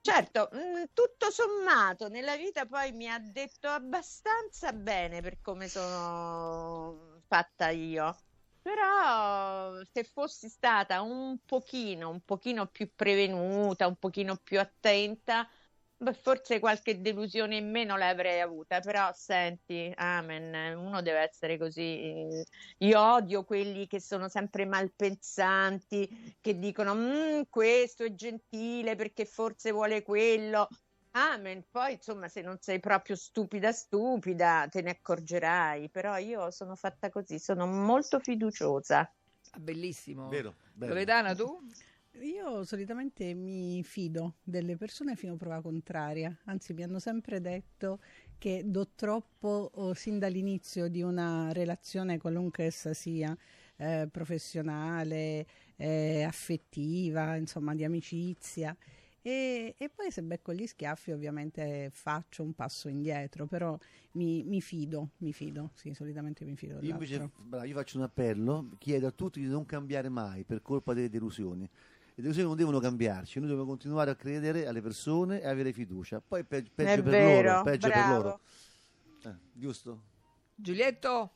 Certo, 0.02 0.50
mh, 0.52 0.92
tutto 0.94 1.32
sommato, 1.32 2.08
nella 2.10 2.36
vita 2.38 2.66
poi 2.68 2.92
mi 2.92 3.10
ha 3.10 3.20
detto 3.20 3.68
abbastanza 3.70 4.72
bene 4.74 5.22
per 5.22 5.40
come 5.42 5.68
sono 5.70 7.22
fatta 7.28 7.70
io. 7.70 8.25
Però 8.68 9.80
se 9.84 10.04
fossi 10.04 10.50
stata 10.50 11.04
un 11.04 11.38
pochino, 11.46 12.10
un 12.10 12.22
pochino 12.22 12.66
più 12.66 12.92
prevenuta, 12.96 13.86
un 13.86 13.96
pochino 13.98 14.38
più 14.38 14.60
attenta, 14.60 15.48
beh, 15.96 16.14
forse 16.14 16.58
qualche 16.60 17.00
delusione 17.00 17.58
in 17.58 17.70
meno 17.70 17.96
l'avrei 17.96 18.42
avuta. 18.42 18.80
Però 18.80 19.12
senti, 19.14 19.92
amen, 19.96 20.76
uno 20.78 21.04
deve 21.04 21.20
essere 21.20 21.60
così. 21.60 22.26
Io 22.80 23.00
odio 23.00 23.44
quelli 23.44 23.86
che 23.86 24.00
sono 24.02 24.30
sempre 24.30 24.66
malpensanti, 24.66 26.36
che 26.42 26.58
dicono 26.58 26.96
"Mm, 26.96 27.42
questo 27.50 28.04
è 28.04 28.16
gentile 28.16 28.96
perché 28.96 29.26
forse 29.26 29.70
vuole 29.72 30.02
quello. 30.02 30.68
Amen. 31.18 31.64
Poi, 31.72 31.94
insomma, 31.94 32.28
se 32.28 32.42
non 32.42 32.58
sei 32.60 32.80
proprio 32.80 33.16
stupida, 33.16 33.72
stupida, 33.72 34.68
te 34.70 34.82
ne 34.82 34.92
accorgerai. 34.92 35.90
Però 35.90 36.18
io 36.18 36.52
sono 36.52 36.76
fatta 36.76 37.10
così, 37.10 37.40
sono 37.40 37.66
molto 37.66 38.20
fiduciosa. 38.20 39.00
Ah, 39.52 39.60
Bellissimo. 39.60 40.28
Vero, 40.28 40.54
bello. 40.74 40.94
Loredana, 40.94 41.34
tu? 41.34 41.58
Io 42.22 42.64
solitamente 42.64 43.34
mi 43.34 43.84
fido 43.84 44.36
delle 44.44 44.78
persone 44.78 45.16
fino 45.16 45.34
a 45.34 45.38
prova 45.38 45.62
contraria, 45.62 46.34
anzi 46.46 46.74
mi 46.74 46.82
hanno 46.84 46.98
sempre 46.98 47.42
detto 47.42 48.00
che 48.38 48.62
do 48.64 48.88
troppo 48.96 49.72
oh, 49.74 49.94
sin 49.94 50.18
dall'inizio 50.18 50.88
di 50.88 51.02
una 51.02 51.52
relazione 51.52 52.18
qualunque 52.18 52.64
essa 52.66 52.94
sia, 52.94 53.36
eh, 53.76 54.08
professionale, 54.10 55.46
eh, 55.76 56.24
affettiva, 56.24 57.36
insomma 57.36 57.76
di 57.76 57.84
amicizia. 57.84 58.76
E, 59.28 59.74
e 59.80 59.90
poi 59.90 60.12
se 60.12 60.22
becco 60.22 60.54
gli 60.54 60.68
schiaffi 60.68 61.12
ovviamente 61.12 61.90
faccio 61.92 62.44
un 62.44 62.54
passo 62.54 62.90
indietro, 62.90 63.48
però 63.48 63.76
mi, 64.12 64.44
mi 64.44 64.62
fido, 64.62 65.14
mi 65.18 65.34
fido, 65.34 65.72
sì, 65.74 65.96
solitamente 65.96 66.46
mi 66.46 66.56
fido 66.56 66.80
Io 66.82 66.92
invece 66.92 67.32
bravo, 67.36 67.66
io 67.66 67.74
faccio 67.74 67.98
un 67.98 68.04
appello, 68.04 68.70
chiedo 68.78 69.08
a 69.08 69.12
tutti 69.12 69.40
di 69.40 69.48
non 69.48 69.66
cambiare 69.66 70.10
mai 70.10 70.44
per 70.44 70.62
colpa 70.62 70.94
delle 70.94 71.10
delusioni. 71.10 71.64
le 71.64 72.22
delusioni 72.22 72.48
non 72.48 72.56
devono 72.56 72.80
cambiarci, 72.80 73.40
noi 73.40 73.48
dobbiamo 73.48 73.68
continuare 73.68 74.12
a 74.12 74.16
credere 74.16 74.68
alle 74.68 74.82
persone 74.82 75.42
e 75.42 75.48
avere 75.48 75.74
fiducia. 75.74 76.22
Poi 76.22 76.44
pe- 76.44 76.64
peggio 76.74 77.00
È 77.00 77.04
per 77.04 77.18
vero, 77.18 77.50
loro, 77.50 77.64
peggio 77.64 77.92
per 77.92 78.06
loro. 78.06 78.40
Eh, 79.24 79.36
giusto? 79.54 80.02
Giulietto? 80.56 81.32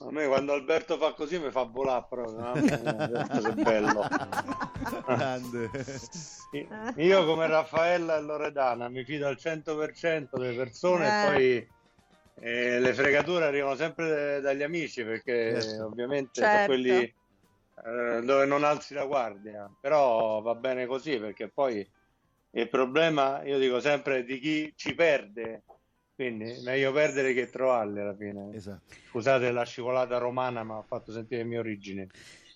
A 0.00 0.10
me 0.10 0.26
quando 0.26 0.52
Alberto 0.52 0.98
fa 0.98 1.12
così 1.14 1.38
mi 1.38 1.50
fa 1.50 1.62
volare 1.62 2.04
proprio. 2.08 2.38
mamma 2.38 2.60
mia, 2.60 3.26
è 3.48 3.52
bello. 3.52 4.06
Grande. 5.06 5.70
Io 6.96 7.24
come 7.24 7.46
Raffaella 7.46 8.16
e 8.16 8.20
Loredana 8.20 8.88
mi 8.88 9.04
fido 9.04 9.26
al 9.26 9.36
100% 9.38 10.28
delle 10.38 10.54
persone 10.54 11.06
Eh. 11.06 11.08
e 11.08 11.26
poi 11.26 11.68
eh, 12.46 12.78
le 12.80 12.94
fregature 12.94 13.46
arrivano 13.46 13.74
sempre 13.76 14.40
dagli 14.40 14.62
amici 14.62 15.02
perché 15.04 15.60
Certo. 15.62 15.84
ovviamente 15.86 16.40
Certo. 16.40 16.52
sono 16.54 16.66
quelli 16.66 17.14
eh, 17.84 18.22
dove 18.22 18.44
non 18.44 18.64
alzi 18.64 18.94
la 18.94 19.04
guardia. 19.06 19.70
Però 19.80 20.40
va 20.42 20.54
bene 20.54 20.86
così 20.86 21.18
perché 21.18 21.48
poi 21.48 21.88
il 22.50 22.68
problema, 22.68 23.42
io 23.44 23.58
dico 23.58 23.80
sempre, 23.80 24.18
è 24.18 24.24
di 24.24 24.38
chi 24.38 24.72
ci 24.76 24.94
perde. 24.94 25.62
Quindi 26.16 26.60
meglio 26.64 26.92
perdere 26.92 27.34
che 27.34 27.50
trovarli 27.50 28.00
alla 28.00 28.16
fine. 28.16 28.48
Esatto. 28.54 28.94
Scusate 29.10 29.50
la 29.50 29.64
scivolata 29.64 30.16
romana, 30.16 30.62
ma 30.64 30.78
ha 30.78 30.82
fatto 30.82 31.12
sentire 31.12 31.42
le 31.42 31.48
mie 31.48 31.58
origini. 31.58 32.08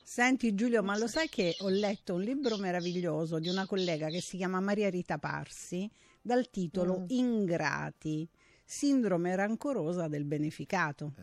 Senti 0.02 0.54
Giulio, 0.54 0.82
ma 0.82 0.96
lo 0.96 1.06
sai 1.06 1.28
che 1.28 1.54
ho 1.58 1.68
letto 1.68 2.14
un 2.14 2.22
libro 2.22 2.56
meraviglioso 2.56 3.38
di 3.38 3.48
una 3.48 3.66
collega 3.66 4.08
che 4.08 4.22
si 4.22 4.38
chiama 4.38 4.58
Maria 4.60 4.88
Rita 4.88 5.18
Parsi 5.18 5.88
dal 6.22 6.48
titolo 6.48 7.00
Mm. 7.00 7.04
Ingrati, 7.08 8.28
sindrome 8.64 9.36
rancorosa 9.36 10.08
del 10.08 10.24
beneficato. 10.24 11.12
Eh, 11.18 11.22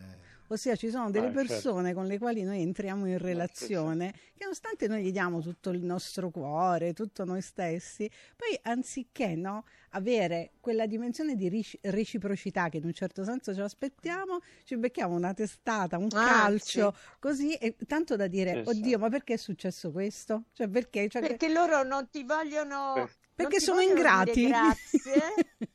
Ossia 0.50 0.76
ci 0.76 0.88
sono 0.88 1.10
delle 1.10 1.26
Ah, 1.26 1.32
certo. 1.34 1.46
persone 1.52 1.92
con 1.92 2.06
le 2.06 2.18
quali 2.18 2.42
noi 2.42 2.62
entriamo 2.62 3.06
in 3.06 3.18
relazione 3.18 4.12
che 4.12 4.44
nonostante 4.44 4.86
noi 4.88 5.02
gli 5.02 5.10
diamo 5.12 5.40
tutto 5.40 5.70
il 5.70 5.82
nostro 5.84 6.30
cuore, 6.30 6.94
tutto 6.94 7.24
noi 7.24 7.42
stessi, 7.42 8.10
poi 8.36 8.58
anziché 8.62 9.34
no, 9.34 9.64
avere 9.90 10.52
quella 10.60 10.86
dimensione 10.86 11.34
di 11.34 11.50
reciprocità 11.82 12.68
che 12.70 12.78
in 12.78 12.84
un 12.84 12.92
certo 12.94 13.24
senso 13.24 13.52
ci 13.52 13.60
aspettiamo, 13.60 14.40
ci 14.64 14.76
becchiamo 14.76 15.14
una 15.14 15.34
testata, 15.34 15.98
un 15.98 16.08
Ah, 16.12 16.24
calcio, 16.24 16.94
così, 17.18 17.52
e 17.54 17.76
tanto 17.86 18.16
da 18.16 18.26
dire, 18.26 18.64
Sì, 18.64 18.72
sì. 18.72 18.78
oddio, 18.78 18.98
ma 18.98 19.08
perché 19.10 19.34
è 19.34 19.36
successo 19.38 19.90
questo? 19.90 20.44
Cioè 20.52 20.68
perché? 20.68 21.08
Cioè, 21.08 21.20
Perché 21.20 21.48
loro 21.52 21.82
non 21.82 22.08
ti 22.08 22.24
vogliono... 22.24 22.92
Per- 22.94 23.16
perché 23.44 23.60
sono 23.60 23.80
ingrati. 23.80 24.48
grazie, 24.48 25.22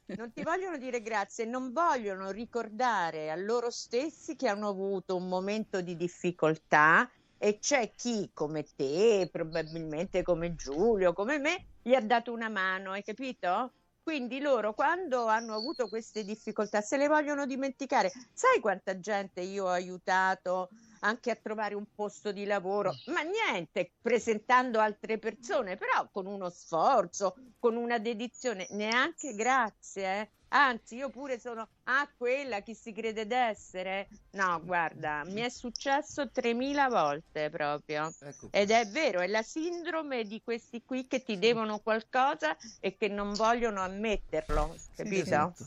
non 0.17 0.33
ti 0.33 0.43
vogliono 0.43 0.77
dire 0.77 1.01
grazie, 1.01 1.45
non 1.45 1.71
vogliono 1.71 2.29
ricordare 2.29 3.31
a 3.31 3.35
loro 3.35 3.69
stessi 3.69 4.35
che 4.35 4.49
hanno 4.49 4.67
avuto 4.67 5.15
un 5.15 5.29
momento 5.29 5.79
di 5.79 5.95
difficoltà 5.95 7.09
e 7.37 7.59
c'è 7.59 7.93
chi 7.95 8.29
come 8.33 8.65
te, 8.75 9.29
probabilmente 9.31 10.23
come 10.23 10.55
Giulio, 10.55 11.13
come 11.13 11.39
me, 11.39 11.67
gli 11.81 11.93
ha 11.93 12.01
dato 12.01 12.33
una 12.33 12.49
mano, 12.49 12.91
hai 12.91 13.03
capito? 13.03 13.71
Quindi 14.03 14.41
loro 14.41 14.73
quando 14.73 15.27
hanno 15.27 15.55
avuto 15.55 15.87
queste 15.87 16.25
difficoltà 16.25 16.81
se 16.81 16.97
le 16.97 17.07
vogliono 17.07 17.45
dimenticare. 17.45 18.11
Sai 18.33 18.59
quanta 18.59 18.99
gente 18.99 19.39
io 19.39 19.65
ho 19.65 19.69
aiutato 19.69 20.67
anche 21.03 21.31
a 21.31 21.35
trovare 21.35 21.75
un 21.75 21.85
posto 21.93 22.31
di 22.31 22.45
lavoro? 22.45 22.93
Ma 23.07 23.21
niente, 23.21 23.93
presentando 24.01 24.79
altre 24.79 25.19
persone, 25.19 25.75
però 25.77 26.09
con 26.11 26.25
uno 26.25 26.49
sforzo, 26.49 27.35
con 27.59 27.75
una 27.75 27.99
dedizione, 27.99 28.67
neanche 28.71 29.33
grazie. 29.35 30.21
eh. 30.21 30.31
Anzi, 30.55 30.95
io 30.95 31.09
pure 31.09 31.39
sono 31.39 31.67
ah, 31.85 32.07
quella 32.15 32.61
chi 32.61 32.75
si 32.75 32.93
crede 32.93 33.25
d'essere. 33.25 34.07
No, 34.31 34.61
guarda, 34.63 35.23
mi 35.25 35.41
è 35.41 35.49
successo 35.49 36.29
3000 36.29 36.89
volte 36.89 37.49
proprio. 37.49 38.13
ecco. 38.19 38.49
Ed 38.51 38.69
è 38.69 38.85
vero, 38.85 39.19
è 39.21 39.27
la 39.27 39.41
sindrome 39.41 40.25
di 40.25 40.41
questi 40.43 40.83
qui 40.85 41.07
che 41.07 41.23
ti 41.23 41.39
devono 41.39 41.79
qualcosa 41.79 42.55
e 42.79 42.95
che 42.95 43.07
non 43.07 43.33
vogliono 43.33 43.81
ammetterlo, 43.81 44.75
capito? 44.95 45.21
Esatto. 45.23 45.65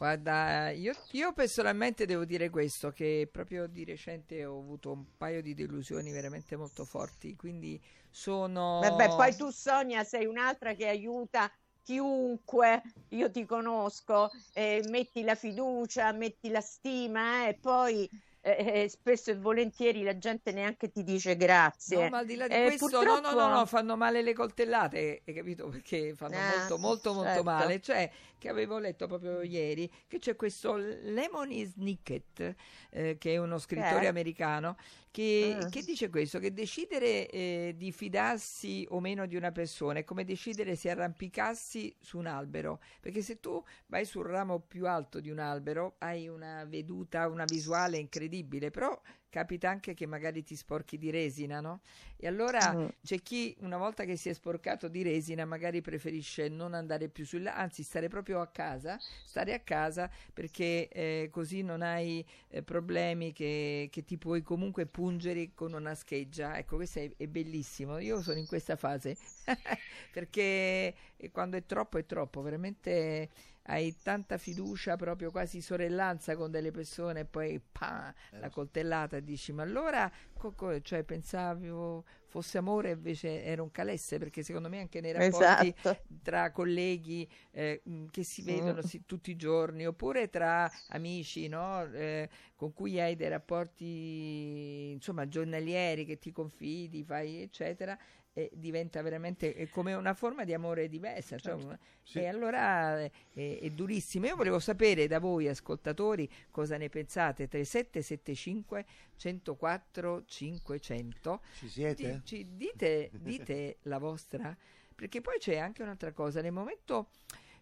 Guarda, 0.00 0.70
io, 0.70 0.94
io 1.10 1.34
personalmente 1.34 2.06
devo 2.06 2.24
dire 2.24 2.48
questo, 2.48 2.90
che 2.90 3.28
proprio 3.30 3.66
di 3.66 3.84
recente 3.84 4.46
ho 4.46 4.58
avuto 4.58 4.92
un 4.92 5.04
paio 5.18 5.42
di 5.42 5.52
delusioni 5.52 6.10
veramente 6.10 6.56
molto 6.56 6.86
forti, 6.86 7.36
quindi 7.36 7.78
sono... 8.08 8.78
Vabbè, 8.80 9.08
poi 9.08 9.36
tu 9.36 9.50
Sonia 9.50 10.02
sei 10.02 10.24
un'altra 10.24 10.72
che 10.72 10.88
aiuta 10.88 11.52
chiunque, 11.82 12.80
io 13.08 13.30
ti 13.30 13.44
conosco, 13.44 14.30
eh, 14.54 14.82
metti 14.88 15.22
la 15.22 15.34
fiducia, 15.34 16.10
metti 16.12 16.48
la 16.48 16.62
stima 16.62 17.44
eh, 17.44 17.50
e 17.50 17.58
poi 17.60 18.08
eh, 18.42 18.82
eh, 18.82 18.88
spesso 18.88 19.30
e 19.30 19.36
volentieri 19.36 20.02
la 20.02 20.16
gente 20.16 20.52
neanche 20.52 20.90
ti 20.90 21.02
dice 21.02 21.36
grazie. 21.36 21.96
No, 22.04 22.08
ma 22.08 22.18
al 22.18 22.26
di 22.26 22.34
là 22.36 22.48
di 22.48 22.54
Eh, 22.54 22.62
questo, 22.64 23.02
no, 23.02 23.02
no, 23.02 23.14
no, 23.14 23.20
purtroppo- 23.20 23.48
no, 23.54 23.66
fanno 23.66 23.96
male 23.96 24.22
le 24.22 24.32
coltellate, 24.32 25.22
hai 25.26 25.34
capito? 25.34 25.68
Perché 25.68 26.14
fanno 26.14 26.36
Ah, 26.36 26.56
molto, 26.56 26.78
molto, 26.78 27.12
molto 27.12 27.28
certo. 27.28 27.42
male. 27.44 27.80
Cioè, 27.80 28.10
che 28.38 28.48
avevo 28.48 28.78
letto 28.78 29.06
proprio 29.06 29.42
ieri, 29.42 29.90
che 30.08 30.18
c'è 30.18 30.34
questo 30.36 30.76
Lemony 30.76 31.66
Snicket, 31.66 32.54
eh, 32.90 33.18
che 33.18 33.34
è 33.34 33.36
uno 33.36 33.58
scrittore 33.58 34.04
Eh? 34.04 34.08
americano, 34.08 34.76
che, 35.10 35.56
Ah. 35.60 35.68
che 35.68 35.82
dice 35.82 36.08
questo, 36.08 36.38
che 36.38 36.52
decidere 36.54 37.28
eh, 37.28 37.74
di 37.76 37.92
fidarsi 37.92 38.86
o 38.90 39.00
meno 39.00 39.26
di 39.26 39.36
una 39.36 39.52
persona 39.52 39.98
è 39.98 40.04
come 40.04 40.24
decidere 40.24 40.74
se 40.76 40.88
arrampicarsi 40.88 41.94
su 42.00 42.16
un 42.16 42.26
albero, 42.26 42.80
perché 43.00 43.20
se 43.20 43.40
tu 43.40 43.62
vai 43.88 44.06
sul 44.06 44.24
ramo 44.24 44.60
più 44.60 44.86
alto 44.86 45.20
di 45.20 45.28
un 45.28 45.38
albero 45.40 45.96
hai 45.98 46.26
una 46.28 46.64
veduta, 46.64 47.28
una 47.28 47.44
visuale 47.44 47.98
incredibile, 47.98 48.28
però 48.70 49.00
capita 49.28 49.68
anche 49.70 49.94
che 49.94 50.06
magari 50.06 50.42
ti 50.42 50.56
sporchi 50.56 50.98
di 50.98 51.10
resina, 51.10 51.60
no? 51.60 51.80
E 52.16 52.26
allora 52.26 52.76
Mm. 52.76 52.90
c'è 53.02 53.20
chi 53.22 53.56
una 53.60 53.78
volta 53.78 54.04
che 54.04 54.16
si 54.16 54.28
è 54.28 54.32
sporcato 54.32 54.88
di 54.88 55.02
resina 55.02 55.44
magari 55.44 55.80
preferisce 55.80 56.48
non 56.48 56.74
andare 56.74 57.08
più 57.08 57.24
sulla, 57.24 57.54
anzi 57.54 57.82
stare 57.82 58.08
proprio 58.08 58.40
a 58.40 58.48
casa, 58.48 59.00
stare 59.24 59.54
a 59.54 59.60
casa 59.60 60.10
perché 60.32 60.88
eh, 60.88 61.28
così 61.30 61.62
non 61.62 61.82
hai 61.82 62.24
eh, 62.48 62.62
problemi 62.62 63.32
che, 63.32 63.88
che 63.90 64.04
ti 64.04 64.18
puoi 64.18 64.42
comunque 64.42 64.86
pungere 64.86 65.52
con 65.54 65.72
una 65.72 65.94
scheggia. 65.94 66.56
Ecco, 66.58 66.76
questo 66.76 66.98
è, 67.00 67.10
è 67.16 67.26
bellissimo. 67.26 67.98
Io 67.98 68.20
sono 68.22 68.38
in 68.38 68.46
questa 68.46 68.76
fase 68.76 69.16
perché 70.10 70.94
eh, 71.16 71.30
quando 71.30 71.56
è 71.56 71.64
troppo 71.64 71.98
è 71.98 72.06
troppo, 72.06 72.42
veramente 72.42 73.28
hai 73.70 73.96
tanta 74.02 74.36
fiducia, 74.38 74.96
proprio 74.96 75.30
quasi 75.30 75.60
sorellanza 75.60 76.36
con 76.36 76.50
delle 76.50 76.70
persone 76.70 77.20
e 77.20 77.24
poi 77.24 77.60
pa, 77.60 78.12
la 78.38 78.50
coltellata 78.50 79.16
e 79.16 79.24
dici 79.24 79.52
ma 79.52 79.62
allora 79.62 80.10
co- 80.32 80.52
co- 80.52 80.80
cioè, 80.80 81.02
pensavo 81.04 82.04
fosse 82.26 82.58
amore 82.58 82.90
invece 82.92 83.42
era 83.44 83.62
un 83.62 83.70
calesse 83.70 84.18
perché 84.18 84.42
secondo 84.42 84.68
me 84.68 84.80
anche 84.80 85.00
nei 85.00 85.12
rapporti 85.12 85.74
Esatto. 85.74 85.96
tra 86.22 86.50
colleghi 86.50 87.28
eh, 87.52 87.82
che 88.10 88.24
si 88.24 88.42
vedono 88.42 88.82
si- 88.82 89.04
tutti 89.06 89.30
i 89.30 89.36
giorni 89.36 89.86
oppure 89.86 90.28
tra 90.28 90.70
amici 90.88 91.48
no? 91.48 91.84
Eh, 91.92 92.28
con 92.54 92.72
cui 92.72 93.00
hai 93.00 93.16
dei 93.16 93.28
rapporti 93.28 94.90
insomma 94.92 95.26
giornalieri 95.28 96.04
che 96.04 96.18
ti 96.18 96.30
confidi 96.32 97.02
fai 97.04 97.40
eccetera 97.42 97.98
e 98.32 98.48
diventa 98.54 99.02
veramente 99.02 99.54
è 99.54 99.68
come 99.68 99.92
una 99.94 100.14
forma 100.14 100.44
di 100.44 100.54
amore 100.54 100.88
diversa 100.88 101.36
cioè, 101.36 101.52
Certo. 101.54 101.66
un- 101.66 101.78
Sì. 102.02 102.18
e 102.20 102.26
allora 102.26 103.00
è, 103.00 103.10
è 103.32 103.70
durissimo. 103.70 104.26
Io 104.26 104.36
volevo 104.36 104.58
sapere 104.60 105.06
da 105.08 105.18
voi 105.18 105.48
ascoltatori 105.48 106.28
cosa 106.50 106.76
ne 106.76 106.88
pensate. 106.88 107.48
3775 107.48 108.84
104 109.16 110.24
500 110.24 111.40
Ci 111.58 111.68
siete? 111.68 112.20
Ci- 112.24 112.36
ci 112.36 112.56
dite, 112.56 113.10
dite 113.14 113.78
la 113.82 113.98
vostra, 113.98 114.56
perché 114.94 115.20
poi 115.20 115.38
c'è 115.38 115.56
anche 115.58 115.82
un'altra 115.82 116.12
cosa, 116.12 116.40
nel 116.40 116.52
momento, 116.52 117.10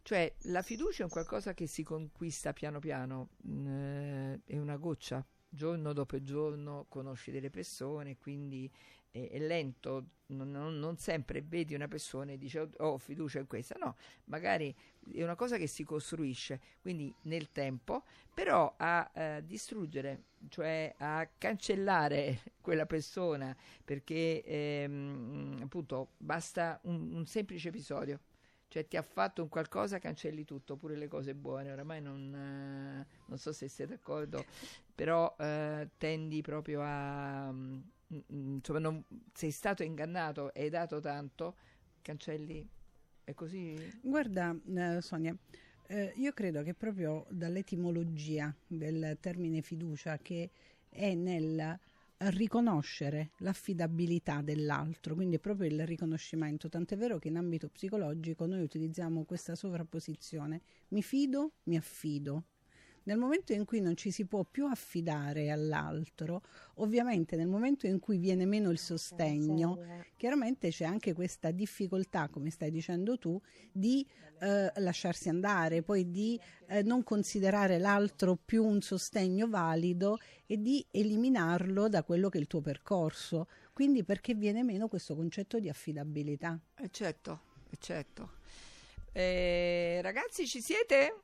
cioè 0.02 0.32
la 0.42 0.62
fiducia 0.62 1.00
è 1.02 1.04
un 1.04 1.10
qualcosa 1.10 1.54
che 1.54 1.66
si 1.66 1.82
conquista 1.82 2.52
piano 2.52 2.78
piano, 2.78 3.30
mm, 3.46 3.66
eh, 3.66 4.40
è 4.44 4.58
una 4.58 4.76
goccia, 4.76 5.24
giorno 5.50 5.92
dopo 5.94 6.22
giorno 6.22 6.84
conosci 6.88 7.30
delle 7.30 7.50
persone, 7.50 8.16
quindi 8.18 8.70
è, 9.26 9.30
è 9.30 9.38
lento, 9.38 10.06
non, 10.26 10.50
non- 10.50 10.96
sempre 10.98 11.42
vedi 11.42 11.74
una 11.74 11.88
persona 11.88 12.32
e 12.32 12.38
dici 12.38 12.58
"Oh, 12.58 12.68
ho 12.78 12.98
fiducia 12.98 13.38
in 13.38 13.46
questa, 13.46 13.76
no, 13.78 13.96
magari 14.24 14.74
è 15.12 15.22
una 15.22 15.34
cosa 15.36 15.56
che 15.56 15.66
si 15.66 15.84
costruisce, 15.84 16.60
quindi 16.80 17.12
nel 17.22 17.50
tempo, 17.50 18.04
però 18.32 18.74
a 18.76 19.10
eh, 19.14 19.42
distruggere, 19.44 20.24
cioè 20.48 20.94
a 20.98 21.28
cancellare 21.38 22.40
quella 22.60 22.86
persona 22.86 23.56
perché 23.84 24.42
ehm, 24.44 25.60
appunto 25.62 26.10
basta 26.18 26.78
un, 26.84 27.14
un 27.14 27.26
semplice 27.26 27.68
episodio. 27.68 28.20
Cioè 28.70 28.86
ti 28.86 28.98
ha 28.98 29.02
fatto 29.02 29.40
un 29.40 29.48
qualcosa, 29.48 29.98
cancelli 29.98 30.44
tutto, 30.44 30.76
pure 30.76 30.94
le 30.94 31.08
cose 31.08 31.34
buone. 31.34 31.72
Oramai 31.72 32.02
non, 32.02 32.34
eh, 32.34 33.06
non 33.24 33.38
so 33.38 33.50
se 33.52 33.66
siete 33.66 33.94
d'accordo, 33.94 34.44
però 34.94 35.34
eh, 35.38 35.88
tendi 35.96 36.42
proprio 36.42 36.82
a... 36.82 37.50
mm, 38.12 38.18
mm, 38.32 38.54
insomma, 38.56 38.78
non- 38.78 39.04
sei 39.32 39.50
stato 39.50 39.82
ingannato 39.82 40.52
e 40.54 40.62
hai 40.62 40.70
dato 40.70 41.00
tanto, 41.00 41.56
cancelli. 42.02 42.66
È 43.24 43.34
così? 43.34 43.76
Guarda, 44.02 44.58
eh, 44.74 45.00
Sonia, 45.02 45.36
eh, 45.86 46.12
io 46.16 46.32
credo 46.32 46.62
che 46.62 46.74
proprio 46.74 47.26
dall'etimologia 47.30 48.54
del 48.66 49.16
termine 49.20 49.60
fiducia, 49.62 50.16
che 50.18 50.50
è 50.88 51.14
nel 51.14 51.78
riconoscere 52.18 53.30
l'affidabilità 53.38 54.40
dell'altro, 54.42 55.14
quindi 55.14 55.36
è 55.36 55.38
proprio 55.38 55.68
il 55.68 55.86
riconoscimento, 55.86 56.68
tant'è 56.68 56.96
vero 56.96 57.18
che 57.18 57.28
in 57.28 57.36
ambito 57.36 57.68
psicologico 57.68 58.46
noi 58.46 58.62
utilizziamo 58.62 59.24
questa 59.24 59.54
sovrapposizione, 59.54 60.60
mi 60.88 61.02
fido, 61.02 61.52
mi 61.64 61.76
affido. 61.76 62.44
Nel 63.08 63.16
momento 63.16 63.54
in 63.54 63.64
cui 63.64 63.80
non 63.80 63.96
ci 63.96 64.10
si 64.10 64.26
può 64.26 64.44
più 64.44 64.66
affidare 64.66 65.48
all'altro, 65.48 66.42
ovviamente 66.74 67.36
nel 67.36 67.46
momento 67.46 67.86
in 67.86 68.00
cui 68.00 68.18
viene 68.18 68.44
meno 68.44 68.68
il 68.68 68.78
sostegno, 68.78 69.78
chiaramente 70.14 70.68
c'è 70.68 70.84
anche 70.84 71.14
questa 71.14 71.50
difficoltà, 71.50 72.28
come 72.28 72.50
stai 72.50 72.70
dicendo 72.70 73.16
tu, 73.16 73.40
di 73.72 74.06
eh, 74.40 74.70
lasciarsi 74.76 75.30
andare, 75.30 75.82
poi 75.82 76.10
di 76.10 76.38
eh, 76.66 76.82
non 76.82 77.02
considerare 77.02 77.78
l'altro 77.78 78.36
più 78.36 78.62
un 78.62 78.82
sostegno 78.82 79.48
valido 79.48 80.18
e 80.44 80.60
di 80.60 80.86
eliminarlo 80.90 81.88
da 81.88 82.02
quello 82.02 82.28
che 82.28 82.36
è 82.36 82.42
il 82.42 82.46
tuo 82.46 82.60
percorso. 82.60 83.48
Quindi 83.72 84.04
perché 84.04 84.34
viene 84.34 84.62
meno 84.62 84.86
questo 84.86 85.16
concetto 85.16 85.58
di 85.58 85.70
affidabilità? 85.70 86.60
Eh 86.74 86.90
certo, 86.90 87.40
eh 87.70 87.76
certo. 87.80 88.32
Eh, 89.12 90.00
ragazzi, 90.02 90.46
ci 90.46 90.60
siete? 90.60 91.22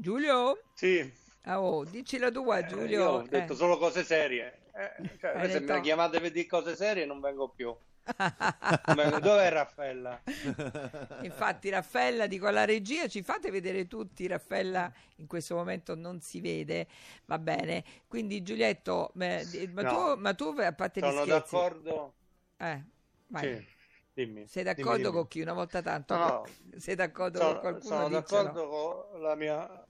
Giulio? 0.00 0.62
Sì. 0.74 1.12
Ah, 1.42 1.60
oh, 1.60 1.84
dici 1.84 2.16
la 2.18 2.30
tua, 2.30 2.58
Eh, 2.58 2.66
Giulio. 2.66 2.86
io 2.88 3.08
ho 3.08 3.22
detto 3.22 3.52
Eh. 3.52 3.56
solo 3.56 3.76
cose 3.76 4.02
serie. 4.02 4.62
Eh, 4.72 5.18
cioè, 5.18 5.34
se 5.50 5.60
detto- 5.60 5.74
mi 5.74 5.80
chiamate 5.82 6.20
per 6.20 6.30
dire 6.30 6.46
cose 6.46 6.74
serie 6.74 7.04
non 7.04 7.20
vengo 7.20 7.48
più. 7.50 7.74
Dov'è 9.20 9.50
Raffaella? 9.50 10.22
Infatti, 11.22 11.68
Raffaella, 11.68 12.26
dico 12.26 12.46
alla 12.46 12.64
regia, 12.64 13.06
ci 13.08 13.22
fate 13.22 13.50
vedere 13.50 13.86
tutti. 13.86 14.26
Raffaella 14.26 14.90
in 15.16 15.26
questo 15.26 15.54
momento 15.54 15.94
non 15.94 16.20
si 16.20 16.40
vede, 16.40 16.86
va 17.26 17.38
bene. 17.38 17.84
Quindi, 18.08 18.42
Giulietto, 18.42 19.12
eh, 19.18 19.46
di- 19.50 19.66
ma, 19.68 19.82
No. 19.82 20.14
tu, 20.14 20.20
ma 20.20 20.32
tu, 20.34 20.54
a 20.58 20.72
parte 20.72 21.00
gli 21.00 21.04
Sono 21.04 21.22
scherzi, 21.24 21.30
d'accordo. 21.54 22.14
eh. 22.56 22.84
Sì, 23.36 23.66
dimmi. 24.14 24.46
sei 24.48 24.62
dimmi, 24.64 24.74
d'accordo 24.74 24.96
dimmi. 25.02 25.12
con 25.12 25.28
chi? 25.28 25.40
Una 25.42 25.52
volta 25.52 25.82
tanto, 25.82 26.16
No, 26.16 26.26
no. 26.26 26.44
sei 26.78 26.94
d'accordo 26.96 27.38
con 27.38 27.48
Sono, 27.48 27.60
qualcuno? 27.60 27.84
sono 27.94 28.08
d'accordo 28.08 28.68
con 29.12 29.20
la 29.22 29.34
mia, 29.36 29.70
eh, 29.72 29.86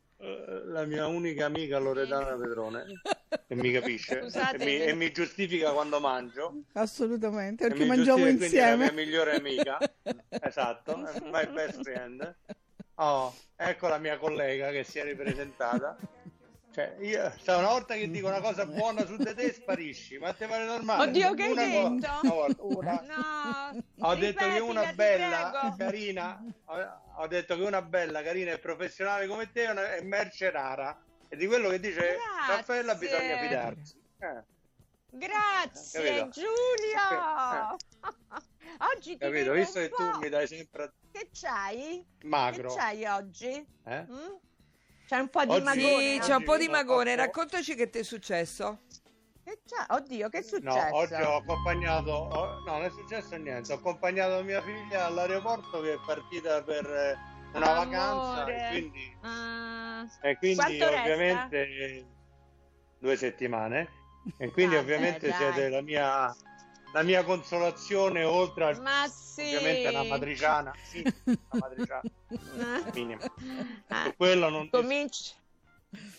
la 0.66 0.84
mia 0.84 1.06
unica 1.06 1.46
amica 1.46 1.78
Loredana 1.78 2.36
Pedrone 2.36 2.84
che 3.46 3.54
mi 3.54 3.72
capisce 3.72 4.20
e, 4.20 4.58
mi, 4.58 4.78
e 4.78 4.92
mi 4.94 5.10
giustifica 5.12 5.72
quando 5.72 5.98
mangio. 5.98 6.62
Assolutamente, 6.74 7.64
e 7.64 7.68
perché 7.68 7.86
mangiamo 7.86 8.22
quindi 8.22 8.36
è 8.36 8.38
la 8.38 8.44
insieme. 8.44 8.76
mia 8.76 8.92
migliore 8.92 9.36
amica. 9.36 9.78
esatto, 10.28 10.96
my 11.24 11.46
best 11.52 11.82
friend. 11.82 12.36
Oh, 12.96 13.34
ecco 13.56 13.88
la 13.88 13.98
mia 13.98 14.18
collega 14.18 14.70
che 14.70 14.84
si 14.84 14.98
è 14.98 15.04
ripresentata. 15.04 15.96
Cioè, 16.72 16.96
io, 17.00 17.32
cioè, 17.42 17.56
una 17.56 17.68
volta 17.68 17.94
che 17.94 18.08
dico 18.08 18.28
una 18.28 18.40
cosa 18.40 18.64
buona 18.64 19.04
su 19.04 19.16
di 19.16 19.34
te 19.34 19.52
sparisci, 19.52 20.18
ma 20.18 20.32
te 20.32 20.46
pare 20.46 20.64
normale? 20.64 21.08
Oddio, 21.10 21.34
che 21.34 21.42
hai 21.42 21.50
Una 21.50 21.62
co- 21.68 21.88
detto? 21.96 22.34
volta- 22.34 22.62
una- 22.62 23.70
No, 23.72 23.82
Ho 24.08 24.14
detto 24.14 24.48
che 24.48 24.58
una 24.60 24.92
bella, 24.92 25.74
carina, 25.76 26.40
ho, 26.66 27.02
ho 27.16 27.26
detto 27.26 27.56
che 27.56 27.62
una 27.62 27.82
bella, 27.82 28.22
carina 28.22 28.52
e 28.52 28.58
professionale 28.58 29.26
come 29.26 29.50
te 29.50 29.64
è, 29.64 29.70
una, 29.70 29.94
è 29.96 30.00
merce 30.02 30.50
rara. 30.50 30.96
E 31.28 31.36
di 31.36 31.46
quello 31.46 31.68
che 31.70 31.80
dice. 31.80 32.16
Raffaella 32.48 32.94
bisogna 32.94 33.36
fidarsi. 33.38 34.00
Eh, 34.18 34.42
Grazie 35.12 36.02
Capito? 36.20 36.28
Giulio. 36.40 37.76
Oggi 38.94 39.12
ti 39.12 39.18
capito? 39.18 39.52
Visto 39.52 39.80
che 39.80 39.88
tu 39.90 40.18
mi 40.20 40.28
dai 40.28 40.46
sempre 40.46 40.92
Che 41.10 41.28
c'hai? 41.32 42.04
magro. 42.22 42.68
Che 42.70 42.76
c'hai 42.78 43.04
oggi? 43.06 43.66
Eh? 43.84 44.06
Mm? 44.08 44.34
C'è 45.10 45.18
un 45.18 45.28
po' 45.28 45.44
di 45.44 45.50
Oggi- 45.50 45.62
magone. 45.64 46.12
Sì, 46.12 46.18
c'è 46.20 46.34
un 46.36 46.44
po' 46.44 46.56
di 46.56 46.68
magone. 46.68 47.16
Raccontaci 47.16 47.74
che 47.74 47.90
ti 47.90 47.98
è 47.98 48.02
successo. 48.04 48.82
Che 49.42 49.58
c'è? 49.66 49.84
Oddio, 49.96 50.28
che 50.28 50.38
è 50.38 50.40
No, 50.60 50.70
successo? 50.72 50.94
oggi 50.94 51.14
ho 51.14 51.34
accompagnato, 51.38 52.10
ho- 52.12 52.60
no, 52.64 52.70
non 52.70 52.82
è 52.84 52.90
successo 52.90 53.34
niente. 53.34 53.72
Ho 53.72 53.76
accompagnato 53.78 54.40
mia 54.44 54.62
figlia 54.62 55.06
all'aeroporto 55.06 55.80
che 55.80 55.94
è 55.94 55.96
partita 56.06 56.62
per 56.62 56.86
eh, 56.86 57.16
una 57.54 57.70
Amore. 57.72 57.86
vacanza 57.90 58.46
e 58.46 58.68
quindi, 58.70 59.16
Ah, 59.22 60.06
e 60.22 60.36
quindi 60.38 60.56
Quanto 60.58 60.84
resta? 60.90 61.00
ovviamente 61.00 62.06
due 63.00 63.16
settimane. 63.16 63.88
E 64.38 64.50
quindi 64.52 64.76
Vabbè, 64.76 64.84
ovviamente 64.94 65.28
dai. 65.28 65.36
siete 65.36 65.68
la 65.70 65.80
mia, 65.80 66.32
la 66.92 67.02
mia 67.02 67.24
consolazione 67.24 68.24
oltre 68.24 68.64
al 68.64 68.80
ma 68.80 69.06
sì. 69.08 69.42
ovviamente 69.42 69.88
una 69.88 70.02
matriciana, 70.04 70.72
sì, 70.82 71.02
una 71.24 71.38
matriciana 71.50 72.02
minima. 72.94 73.20
Ah, 73.88 74.12
Quello 74.16 74.48
non 74.48 74.68
Cominci. 74.70 75.34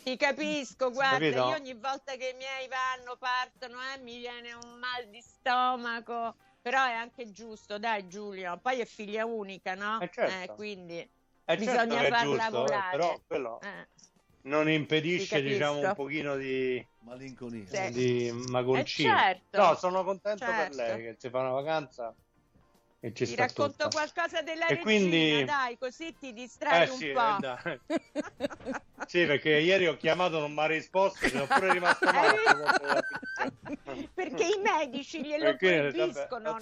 Ti 0.03 0.17
capisco, 0.17 0.91
guarda, 0.91 1.17
Capito? 1.19 1.47
io 1.47 1.55
ogni 1.55 1.73
volta 1.75 2.15
che 2.15 2.29
i 2.29 2.35
miei 2.35 2.67
vanno, 2.67 3.15
partono, 3.17 3.77
eh, 3.93 3.99
mi 4.01 4.17
viene 4.17 4.53
un 4.53 4.77
mal 4.79 5.07
di 5.09 5.21
stomaco. 5.21 6.35
Però 6.61 6.83
è 6.85 6.91
anche 6.93 7.31
giusto, 7.31 7.79
dai 7.79 8.07
Giulio. 8.07 8.59
Poi 8.61 8.81
è 8.81 8.85
figlia 8.85 9.25
unica, 9.25 9.73
no? 9.75 9.99
Eh, 9.99 10.09
certo. 10.13 10.53
quindi 10.53 10.99
Eh, 10.99 11.09
certo 11.45 11.55
bisogna 11.57 12.01
è 12.01 12.09
farla 12.09 12.43
giusto, 12.43 12.45
eh, 12.45 12.49
volare. 12.59 12.97
però 12.97 13.19
quello 13.25 13.59
eh, 13.61 13.87
non 14.43 14.69
impedisce 14.69 15.41
diciamo 15.41 15.79
un 15.79 15.93
pochino 15.95 16.35
di, 16.35 16.85
Malinconia. 16.99 17.65
Sì. 17.67 17.91
di 17.91 18.31
magoncino. 18.49 19.13
Eh, 19.13 19.17
certo. 19.17 19.61
No, 19.61 19.75
sono 19.75 20.03
contento 20.03 20.45
Certo. 20.45 20.75
per 20.75 20.87
lei 20.87 21.01
che 21.03 21.15
si 21.19 21.29
fa 21.29 21.39
una 21.39 21.49
vacanza 21.51 22.13
e 22.99 23.07
ci 23.13 23.25
ti 23.25 23.31
sta 23.31 23.45
racconto 23.45 23.71
tutta. 23.71 23.89
qualcosa 23.89 24.41
della 24.41 24.65
E 24.67 24.75
regina, 24.75 24.83
quindi- 24.83 25.43
dai, 25.45 25.77
così 25.77 26.15
ti 26.19 26.33
distrai 26.33 26.87
Eh 26.87 26.89
un 26.91 26.97
sì, 26.97 27.11
po'. 27.11 27.37
eh, 27.69 27.79
sì, 29.07 29.25
perché 29.25 29.49
ieri 29.57 29.87
ho 29.87 29.97
chiamato 29.97 30.39
non 30.39 30.53
mi 30.53 30.59
ha 30.59 30.65
risposto, 30.67 31.27
sono 31.27 31.47
pure 31.47 31.71
rimasto 31.73 32.05
male. 32.11 32.35
Perché 34.13 34.43
i 34.45 34.59
medici 34.61 35.23
glielo 35.23 35.55
Perché, 35.55 35.89
proibiscono, 35.91 36.57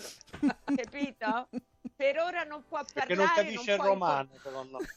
capito? 0.75 1.49
Per 1.95 2.17
ora 2.17 2.43
non 2.43 2.63
può 2.67 2.79
parlare. 2.79 2.91
Perché 2.93 3.15
non 3.15 3.27
capisce 3.33 3.71
il 3.71 3.77
può 3.77 3.85
romano, 3.87 4.29
secondo 4.41 4.77
me. 4.79 4.87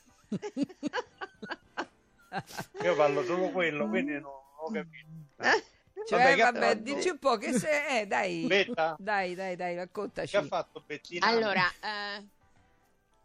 Io 2.83 2.95
parlo 2.95 3.25
solo 3.25 3.51
quello, 3.51 3.89
quindi 3.89 4.13
non 4.13 4.33
ho 4.57 4.71
capito. 4.71 5.71
Cioè, 6.05 6.19
Vabbè, 6.19 6.35
che 6.35 6.43
vabbè, 6.43 6.77
dici 6.79 7.09
un 7.11 7.19
po' 7.19 7.37
che 7.37 7.53
se... 7.53 8.01
Eh, 8.01 8.07
dai. 8.07 8.47
Betta? 8.47 8.97
Dai, 8.99 9.35
dai, 9.35 9.57
dai, 9.57 9.77
raccontaci. 9.77 10.33
Che 10.33 10.37
ha 10.37 10.43
fatto 10.43 10.83
Bettina? 10.85 11.27
Allora, 11.27 11.65
eh, 11.81 12.27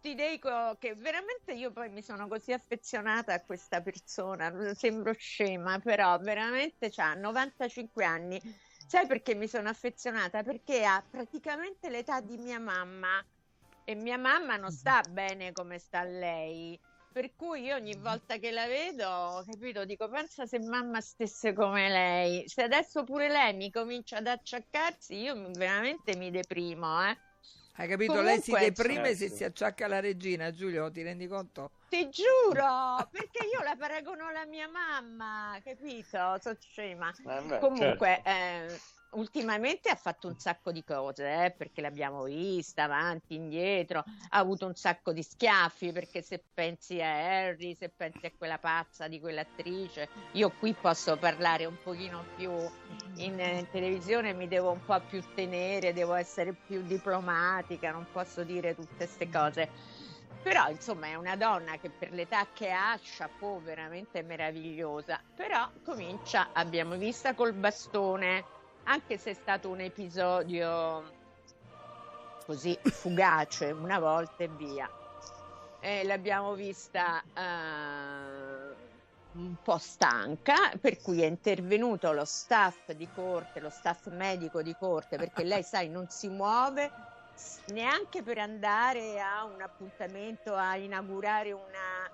ti 0.01 0.13
dico 0.13 0.77
che 0.79 0.93
veramente 0.93 1.53
io 1.53 1.71
poi 1.71 1.89
mi 1.89 2.01
sono 2.01 2.27
così 2.27 2.53
affezionata 2.53 3.33
a 3.33 3.41
questa 3.41 3.81
persona, 3.81 4.73
sembro 4.75 5.13
scema, 5.13 5.79
però 5.79 6.17
veramente 6.19 6.91
ha 6.97 7.13
95 7.13 8.05
anni. 8.05 8.41
Sai 8.87 9.07
perché 9.07 9.35
mi 9.35 9.47
sono 9.47 9.69
affezionata? 9.69 10.43
Perché 10.43 10.85
ha 10.85 11.03
praticamente 11.09 11.89
l'età 11.89 12.21
di 12.21 12.37
mia 12.37 12.59
mamma 12.59 13.23
e 13.83 13.95
mia 13.95 14.17
mamma 14.17 14.55
non 14.55 14.71
sta 14.71 15.01
bene 15.09 15.51
come 15.51 15.79
sta 15.79 16.03
lei. 16.03 16.79
Per 17.17 17.34
cui 17.36 17.63
io 17.63 17.75
ogni 17.75 17.95
volta 17.95 18.38
che 18.38 18.51
la 18.51 18.67
vedo, 18.67 19.43
capito, 19.49 19.86
dico, 19.86 20.08
pensa 20.08 20.45
se 20.45 20.60
mamma 20.60 21.01
stesse 21.01 21.51
come 21.51 21.89
lei. 21.89 22.47
Se 22.47 22.62
adesso 22.62 23.03
pure 23.03 23.27
lei 23.27 23.56
mi 23.56 23.71
comincia 23.71 24.17
ad 24.17 24.27
acciaccarsi, 24.27 25.15
io 25.15 25.34
veramente 25.53 26.15
mi 26.15 26.30
deprimo, 26.30 27.10
eh. 27.10 27.17
Hai 27.77 27.88
capito? 27.88 28.12
Comunque- 28.13 28.34
Lei 28.34 28.39
si 28.43 28.51
deprime 28.51 29.10
se 29.15 29.21
Certo. 29.21 29.36
si 29.36 29.43
acciacca 29.45 29.86
alla 29.86 29.99
regina, 29.99 30.51
Giulio, 30.51 30.91
ti 30.91 31.01
rendi 31.01 31.25
conto? 31.25 31.71
Ti 31.89 32.08
giuro, 32.10 32.95
perché 33.10 33.47
io 33.51 33.63
la 33.63 33.75
paragono 33.75 34.27
alla 34.27 34.45
mia 34.45 34.69
mamma, 34.69 35.60
capito? 35.63 36.38
Sono 36.39 36.56
scema. 36.60 37.12
Eh, 37.25 37.41
beh, 37.41 37.60
Comunque, 37.60 38.21
certo. 38.23 38.30
eh, 38.30 38.80
ultimamente 39.11 39.89
ha 39.89 39.95
fatto 39.95 40.27
un 40.27 40.37
sacco 40.37 40.71
di 40.71 40.83
cose, 40.83 41.45
eh, 41.45 41.51
perché 41.51 41.81
l'abbiamo 41.81 42.23
vista 42.23 42.83
avanti, 42.83 43.35
indietro, 43.35 43.99
ha 43.99 44.37
avuto 44.37 44.65
un 44.65 44.75
sacco 44.75 45.13
di 45.13 45.23
schiaffi, 45.23 45.91
perché 45.91 46.21
se 46.21 46.43
pensi 46.53 47.01
a 47.01 47.45
Harry, 47.47 47.75
se 47.75 47.89
pensi 47.89 48.25
a 48.25 48.31
quella 48.37 48.57
pazza 48.57 49.07
di 49.07 49.19
quell'attrice, 49.19 50.09
io 50.33 50.51
qui 50.51 50.73
posso 50.73 51.17
parlare 51.17 51.65
un 51.65 51.77
pochino 51.81 52.25
più 52.35 52.51
in, 53.15 53.39
eh, 53.39 53.59
in 53.59 53.69
televisione, 53.69 54.33
mi 54.33 54.47
devo 54.47 54.71
un 54.71 54.83
po' 54.83 54.99
più 55.01 55.23
tenere, 55.33 55.93
devo 55.93 56.13
essere 56.13 56.53
più 56.53 56.81
diplomatica, 56.83 57.91
non 57.91 58.05
posso 58.11 58.43
dire 58.43 58.75
tutte 58.75 58.95
queste 58.95 59.29
cose. 59.29 59.69
Però 60.43 60.69
insomma 60.69 61.07
è 61.07 61.15
una 61.15 61.35
donna 61.35 61.77
che 61.77 61.89
per 61.89 62.11
l'età 62.11 62.47
che 62.53 62.71
ha, 62.71 62.97
chapeau, 63.01 63.61
veramente 63.61 64.21
meravigliosa. 64.21 65.19
Però 65.35 65.69
comincia, 65.83 66.49
abbiamo 66.53 66.95
vista 66.95 67.33
col 67.33 67.53
bastone, 67.53 68.45
anche 68.88 69.17
se 69.17 69.32
è 69.32 69.34
stato 69.34 69.69
un 69.69 69.82
episodio 69.82 71.15
così 72.45 72.78
fugace 72.84 73.71
una 73.71 74.00
volta 74.00 74.43
e 74.43 74.47
via. 74.47 74.89
E 75.80 76.04
l'abbiamo 76.06 76.54
vista 76.54 77.21
eh, 77.21 78.76
un 79.34 79.56
po' 79.62 79.78
stanca, 79.78 80.71
per 80.80 81.02
cui 81.02 81.21
è 81.21 81.26
intervenuto 81.26 82.12
lo 82.13 82.26
staff 82.26 82.91
di 82.93 83.08
corte, 83.13 83.60
lo 83.60 83.69
staff 83.69 84.08
medico 84.08 84.62
di 84.62 84.76
corte, 84.76 85.17
perché 85.17 85.43
lei, 85.43 85.63
sai, 85.63 85.89
non 85.89 86.08
si 86.10 86.30
muove 86.30 86.91
neanche 87.67 88.23
per 88.23 88.39
andare 88.39 89.21
a 89.21 89.43
un 89.43 89.62
appuntamento 89.62 90.56
a 90.56 90.78
inaugurare 90.78 91.52
una, 91.52 92.10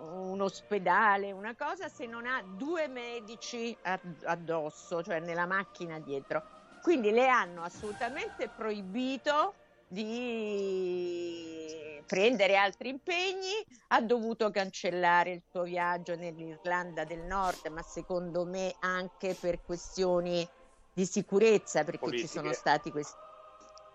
un 0.00 0.40
ospedale, 0.40 1.32
una 1.32 1.54
cosa, 1.54 1.88
se 1.88 2.06
non 2.06 2.26
ha 2.26 2.42
due 2.44 2.88
medici 2.88 3.76
addosso, 3.82 5.02
cioè 5.02 5.20
nella 5.20 5.46
macchina 5.46 6.00
dietro. 6.00 6.42
Quindi 6.80 7.10
le 7.10 7.28
hanno 7.28 7.62
assolutamente 7.62 8.48
proibito 8.48 9.54
di 9.86 12.02
prendere 12.06 12.56
altri 12.56 12.88
impegni, 12.88 13.52
ha 13.88 14.00
dovuto 14.00 14.50
cancellare 14.50 15.32
il 15.32 15.42
suo 15.50 15.64
viaggio 15.64 16.16
nell'Irlanda 16.16 17.04
del 17.04 17.20
Nord, 17.20 17.66
ma 17.66 17.82
secondo 17.82 18.44
me 18.44 18.74
anche 18.78 19.36
per 19.36 19.62
questioni 19.62 20.48
di 20.92 21.06
sicurezza, 21.06 21.84
perché 21.84 21.98
Politiche. 21.98 22.26
ci 22.26 22.32
sono 22.32 22.52
stati 22.52 22.90
questi 22.90 23.16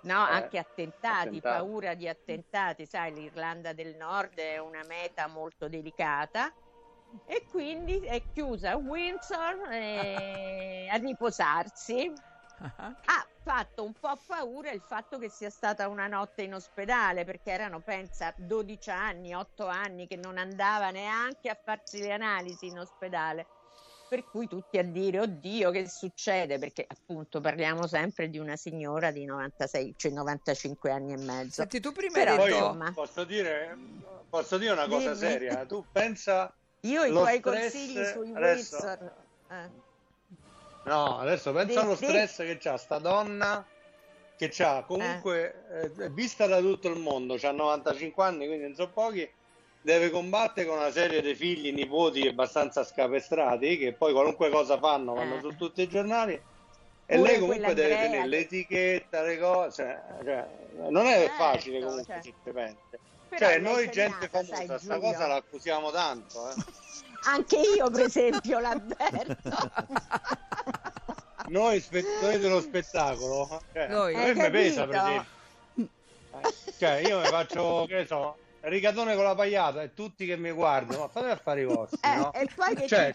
No, 0.06 0.28
eh, 0.28 0.34
anche 0.34 0.58
attentati, 0.60 1.28
attentati, 1.28 1.42
paura 1.42 1.94
di 1.96 2.08
attentati, 2.08 2.86
sai, 2.86 3.14
l'Irlanda 3.14 3.74
del 3.74 3.96
Nord 3.96 4.38
è 4.38 4.60
una 4.60 4.84
meta 4.88 5.28
molto 5.28 5.68
delicata 5.68 6.54
e 7.26 7.46
quindi 7.50 8.00
è 8.02 8.22
chiusa 8.32 8.72
a 8.72 8.78
Windsor 8.78 9.72
eh, 9.72 10.88
a 10.92 10.96
riposarsi. 10.98 12.12
Ha 12.58 13.28
fatto 13.44 13.84
un 13.84 13.94
po' 13.94 14.18
paura 14.26 14.72
il 14.72 14.82
fatto 14.82 15.18
che 15.18 15.30
sia 15.30 15.50
stata 15.50 15.88
una 15.88 16.08
notte 16.08 16.44
in 16.44 16.54
ospedale 16.54 17.26
perché 17.26 17.52
erano, 17.52 17.82
pensa, 17.82 18.34
12 18.38 18.90
anni, 18.92 19.34
8 19.34 19.68
anni 19.68 20.08
che 20.08 20.16
non 20.16 20.38
andava 20.38 20.92
neanche 20.92 21.50
a 21.50 21.58
farsi 21.62 22.00
le 22.00 22.14
analisi 22.14 22.68
in 22.68 22.80
ospedale 22.80 23.48
per 24.08 24.24
cui 24.26 24.48
tutti 24.48 24.78
a 24.78 24.84
dire 24.84 25.20
oddio 25.20 25.72
che 25.72 25.88
succede 25.90 26.60
perché 26.60 26.86
appunto 26.88 27.42
parliamo 27.42 27.88
sempre 27.88 28.30
di 28.30 28.38
una 28.38 28.56
signora 28.56 29.12
di 29.12 29.26
96 29.26 29.94
cioè 29.98 30.12
95 30.12 30.92
anni 30.92 31.14
e 31.14 31.18
mezzo 31.18 31.62
Senti, 31.62 31.80
tu 31.80 31.92
prima 31.92 32.14
Però, 32.14 32.32
hai 32.32 32.38
detto 32.38 32.56
insomma... 32.56 32.92
posso, 32.94 33.24
dire, 33.24 33.78
posso 34.30 34.58
dire 34.58 34.72
una 34.72 34.88
cosa 34.88 35.14
Dimmi. 35.14 35.16
seria 35.16 35.66
tu 35.66 35.84
pensa 35.92 36.54
io 36.82 37.04
i 37.04 37.10
tuoi 37.10 37.40
consigli 37.40 38.04
sui 38.06 38.34
adesso... 38.34 38.76
Windsor 38.76 39.14
eh. 39.50 39.70
no 40.84 41.20
adesso 41.20 41.52
pensa 41.52 41.82
allo 41.82 41.96
stress 41.96 42.38
che 42.38 42.58
c'ha 42.60 42.78
sta 42.78 43.00
donna 43.00 43.66
che 44.38 44.50
c'ha 44.50 44.84
comunque 44.86 45.66
eh. 45.70 45.92
Eh, 46.04 46.10
vista 46.10 46.46
da 46.46 46.60
tutto 46.60 46.90
il 46.90 47.00
mondo 47.00 47.36
c'ha 47.38 47.52
95 47.52 48.24
anni 48.24 48.46
quindi 48.48 48.64
non 48.64 48.76
so 48.76 48.90
pochi 48.90 49.30
deve 49.86 50.10
combattere 50.10 50.66
con 50.66 50.78
una 50.80 50.90
serie 50.90 51.22
di 51.22 51.36
figli, 51.36 51.72
nipoti 51.72 52.28
abbastanza 52.28 52.84
scapestrati 52.84 53.78
che 53.78 53.94
poi 53.94 54.14
qualunque 54.14 54.50
cosa 54.50 54.80
fanno 54.80 55.14
vanno 55.14 55.38
eh. 55.38 55.42
su 55.42 55.56
tutti 55.56 55.84
i 55.84 55.88
giornali 55.88 56.34
e 56.34 57.18
Pure 57.18 57.30
lei 57.30 57.40
comunque 57.40 57.74
deve 57.76 57.94
Andrea 57.94 58.10
tenere 58.10 58.28
l'etichetta, 58.28 59.22
le 59.22 59.38
cose, 59.38 60.02
cioè, 60.24 60.48
non 60.90 61.06
è 61.06 61.20
certo, 61.20 61.34
facile 61.36 61.84
comunque 61.84 62.20
cioè. 62.24 62.76
Cioè 63.38 63.60
noi 63.60 63.92
gente 63.92 64.28
famosa, 64.28 64.66
questa 64.66 64.98
cosa 64.98 65.28
la 65.28 65.36
accusiamo 65.36 65.92
tanto. 65.92 66.50
Eh. 66.50 66.54
Anche 67.30 67.58
io 67.58 67.90
per 67.92 68.06
esempio 68.06 68.58
l'avverto. 68.58 69.50
noi 71.50 71.80
spettatori 71.80 72.40
dello 72.40 72.60
spettacolo, 72.62 73.62
cioè, 73.72 73.88
noi. 73.88 74.16
a 74.16 74.34
me 74.34 74.50
pesa 74.50 74.88
per 74.88 74.96
esempio. 74.96 75.34
Cioè 76.80 77.08
io 77.08 77.20
mi 77.20 77.26
faccio, 77.28 77.86
che 77.88 78.06
so, 78.08 78.36
rigatone 78.66 79.16
con 79.16 79.24
la 79.24 79.36
pagliata 79.36 79.82
e 79.82 79.94
tutti 79.94 80.26
che 80.26 80.38
mi 80.38 80.52
guardano, 80.52 81.02
ma 81.02 81.08
fate 81.08 81.30
affari 81.30 81.66
vostri, 81.66 82.00
eh, 82.02 82.16
no? 82.16 82.34
E 82.34 82.48
poi 82.54 82.76
che 82.76 82.88
cioè, 82.88 83.14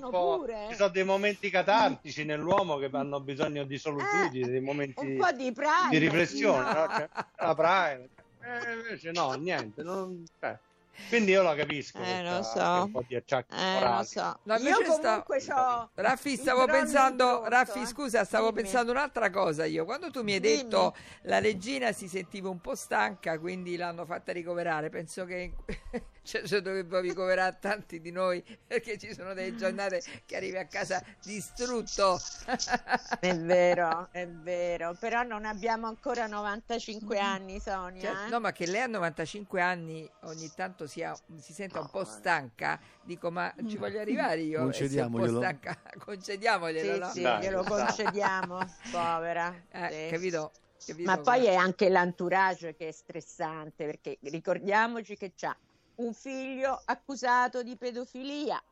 po', 0.00 0.38
pure. 0.38 0.66
Ci 0.70 0.76
sono 0.76 0.88
dei 0.88 1.04
momenti 1.04 1.50
catartici 1.50 2.24
nell'uomo 2.24 2.76
che 2.78 2.88
hanno 2.92 3.20
bisogno 3.20 3.64
di 3.64 3.78
solitudine, 3.78 4.46
eh, 4.46 4.50
dei 4.50 4.60
momenti 4.60 5.04
un 5.04 5.16
po' 5.16 5.32
di, 5.32 5.52
prime, 5.52 5.88
di 5.90 5.98
riflessione, 5.98 6.72
no? 6.72 6.80
no? 6.80 6.88
Cioè, 6.88 7.08
la 7.36 7.54
prime. 7.54 8.08
Eh, 8.42 8.72
invece 8.72 9.10
no, 9.12 9.32
niente, 9.32 9.82
non, 9.82 10.24
cioè, 10.40 10.58
quindi 11.08 11.32
io 11.32 11.42
la 11.42 11.54
capisco. 11.54 11.98
Eh, 12.02 12.22
lo 12.22 12.42
so. 12.42 12.60
Un 12.60 12.90
po' 12.90 13.04
di 13.06 13.16
acciacchi 13.16 13.54
eh, 13.54 13.80
lo 13.80 14.02
so. 14.04 14.38
No, 14.44 14.56
io 14.56 14.76
comunque 14.82 15.40
sta... 15.40 15.90
Raffi, 15.94 16.36
stavo 16.36 16.66
pensando, 16.66 17.44
Raffi, 17.46 17.82
eh. 17.82 17.86
scusa, 17.86 18.24
stavo 18.24 18.50
Dimmi. 18.50 18.62
pensando 18.62 18.92
un'altra 18.92 19.30
cosa 19.30 19.64
io. 19.64 19.84
Quando 19.84 20.10
tu 20.10 20.22
mi 20.22 20.34
hai 20.34 20.40
Dimmi. 20.40 20.56
detto 20.62 20.94
la 21.22 21.38
regina 21.38 21.92
si 21.92 22.08
sentiva 22.08 22.48
un 22.48 22.60
po' 22.60 22.74
stanca, 22.74 23.38
quindi 23.38 23.76
l'hanno 23.76 24.04
fatta 24.04 24.32
ricoverare, 24.32 24.88
penso 24.88 25.24
che 25.24 25.52
cioè, 26.22 26.46
se 26.46 26.62
dovrebbe 26.62 27.00
ricoverare 27.00 27.56
tanti 27.60 28.00
di 28.00 28.10
noi 28.10 28.42
perché 28.66 28.96
ci 28.96 29.12
sono 29.12 29.34
delle 29.34 29.56
giornate 29.56 30.02
che 30.24 30.36
arrivi 30.36 30.56
a 30.56 30.66
casa 30.66 31.02
distrutto. 31.22 32.20
è 33.20 33.36
vero, 33.36 34.08
è 34.12 34.26
vero, 34.28 34.96
però 34.98 35.22
non 35.22 35.44
abbiamo 35.44 35.88
ancora 35.88 36.26
95 36.26 37.18
anni, 37.18 37.58
Sonia. 37.60 38.00
Cioè, 38.00 38.26
eh? 38.26 38.28
No, 38.28 38.40
ma 38.40 38.52
che 38.52 38.66
lei 38.66 38.82
a 38.82 38.86
95 38.86 39.60
anni 39.60 40.08
ogni 40.22 40.50
tanto 40.54 40.86
sia, 40.86 41.16
si 41.38 41.52
senta 41.52 41.80
un 41.80 41.90
po' 41.90 42.04
stanca, 42.04 42.78
dico 43.02 43.30
ma 43.30 43.52
ci 43.66 43.76
voglio 43.76 44.00
arrivare 44.00 44.40
io. 44.42 44.60
Concediamoglielo. 44.60 45.38
Un 45.38 45.44
stanca, 45.44 45.78
concediamoglielo. 45.98 46.92
Sì, 47.10 47.22
no? 47.22 47.40
sì, 47.40 47.44
glielo 47.44 47.62
concediamo, 47.64 48.58
povera. 48.90 49.50
Eh, 49.72 50.06
sì. 50.08 50.14
Capito? 50.14 50.52
Capito? 50.84 51.10
Ma 51.10 51.18
poi 51.18 51.46
è 51.46 51.54
anche 51.54 51.88
l'entourage 51.88 52.74
che 52.74 52.88
è 52.88 52.92
stressante 52.92 53.86
perché 53.86 54.18
ricordiamoci 54.22 55.16
che 55.16 55.32
c'ha 55.34 55.56
un 56.04 56.14
figlio 56.14 56.80
accusato 56.84 57.62
di 57.62 57.76
pedofilia. 57.76 58.62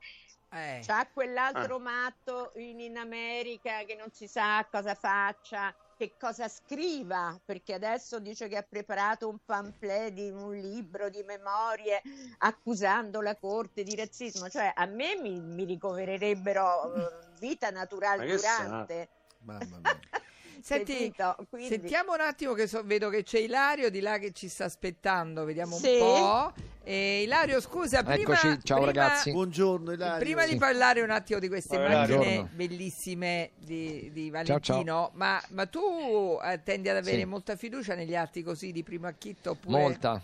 Eh. 0.53 0.81
C'ha 0.85 1.07
quell'altro 1.13 1.77
eh. 1.77 1.81
matto 1.81 2.53
in, 2.57 2.81
in, 2.81 2.97
America 2.97 3.85
che 3.85 3.95
non 3.95 4.11
si 4.11 4.27
sa 4.27 4.67
cosa 4.69 4.97
faccia, 4.97 5.73
che 5.97 6.15
cosa 6.19 6.49
scriva, 6.49 7.39
perché 7.45 7.75
adesso 7.75 8.19
dice 8.19 8.49
che 8.49 8.57
ha 8.57 8.67
preparato 8.69 9.29
un 9.29 9.39
pamphlet 9.45 10.13
di 10.13 10.29
un 10.29 10.53
libro 10.53 11.09
di 11.09 11.23
memorie 11.23 12.03
accusando 12.39 13.21
la 13.21 13.37
corte 13.37 13.85
di 13.85 13.95
razzismo. 13.95 14.49
Cioè, 14.49 14.73
a 14.75 14.87
me 14.87 15.15
mi, 15.21 15.39
mi 15.39 15.65
ricovererebbero 15.65 16.93
uh, 16.97 17.39
vita 17.39 17.71
naturale 17.71 18.27
durante. 18.27 19.09
Mamma 19.43 19.79
mia. 19.79 20.01
Senti, 20.63 21.13
quindi... 21.49 21.69
sentiamo 21.69 22.13
un 22.13 22.21
attimo 22.21 22.53
che 22.53 22.67
so, 22.67 22.83
vedo 22.85 23.09
che 23.09 23.23
c'è 23.23 23.39
Ilario 23.39 23.91
di 23.91 24.01
là 24.01 24.19
che 24.19 24.33
ci 24.33 24.49
sta 24.49 24.65
aspettando, 24.67 25.45
vediamo 25.45 25.77
sì. 25.77 25.93
un 25.93 25.99
po'. 25.99 26.53
Eh, 26.91 27.23
Ilario, 27.23 27.61
scusa, 27.61 28.03
prima, 28.03 28.33
Eccoci, 28.33 28.59
ciao 28.65 28.83
prima, 28.83 28.93
ragazzi. 28.93 29.31
Buongiorno 29.31 29.93
Ilario. 29.93 30.19
Prima 30.19 30.45
di 30.45 30.57
parlare 30.57 31.01
un 31.03 31.11
attimo 31.11 31.39
di 31.39 31.47
queste 31.47 31.77
Buongiorno. 31.77 32.17
macchine 32.17 32.49
bellissime 32.53 33.51
di, 33.59 34.11
di 34.13 34.29
Valentino, 34.29 34.59
ciao, 34.59 34.85
ciao. 34.85 35.11
Ma, 35.15 35.41
ma, 35.51 35.67
tu 35.67 36.41
eh, 36.43 36.61
tendi 36.65 36.89
ad 36.89 36.97
avere 36.97 37.19
sì. 37.19 37.25
molta 37.27 37.55
fiducia 37.55 37.95
negli 37.95 38.17
atti 38.17 38.43
così 38.43 38.73
di 38.73 38.83
primo 38.83 39.07
acchitto? 39.07 39.51
Oppure... 39.51 39.79
Molta, 39.79 40.21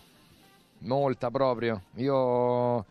molta 0.79 1.31
proprio. 1.31 1.83
Io... 1.95 2.85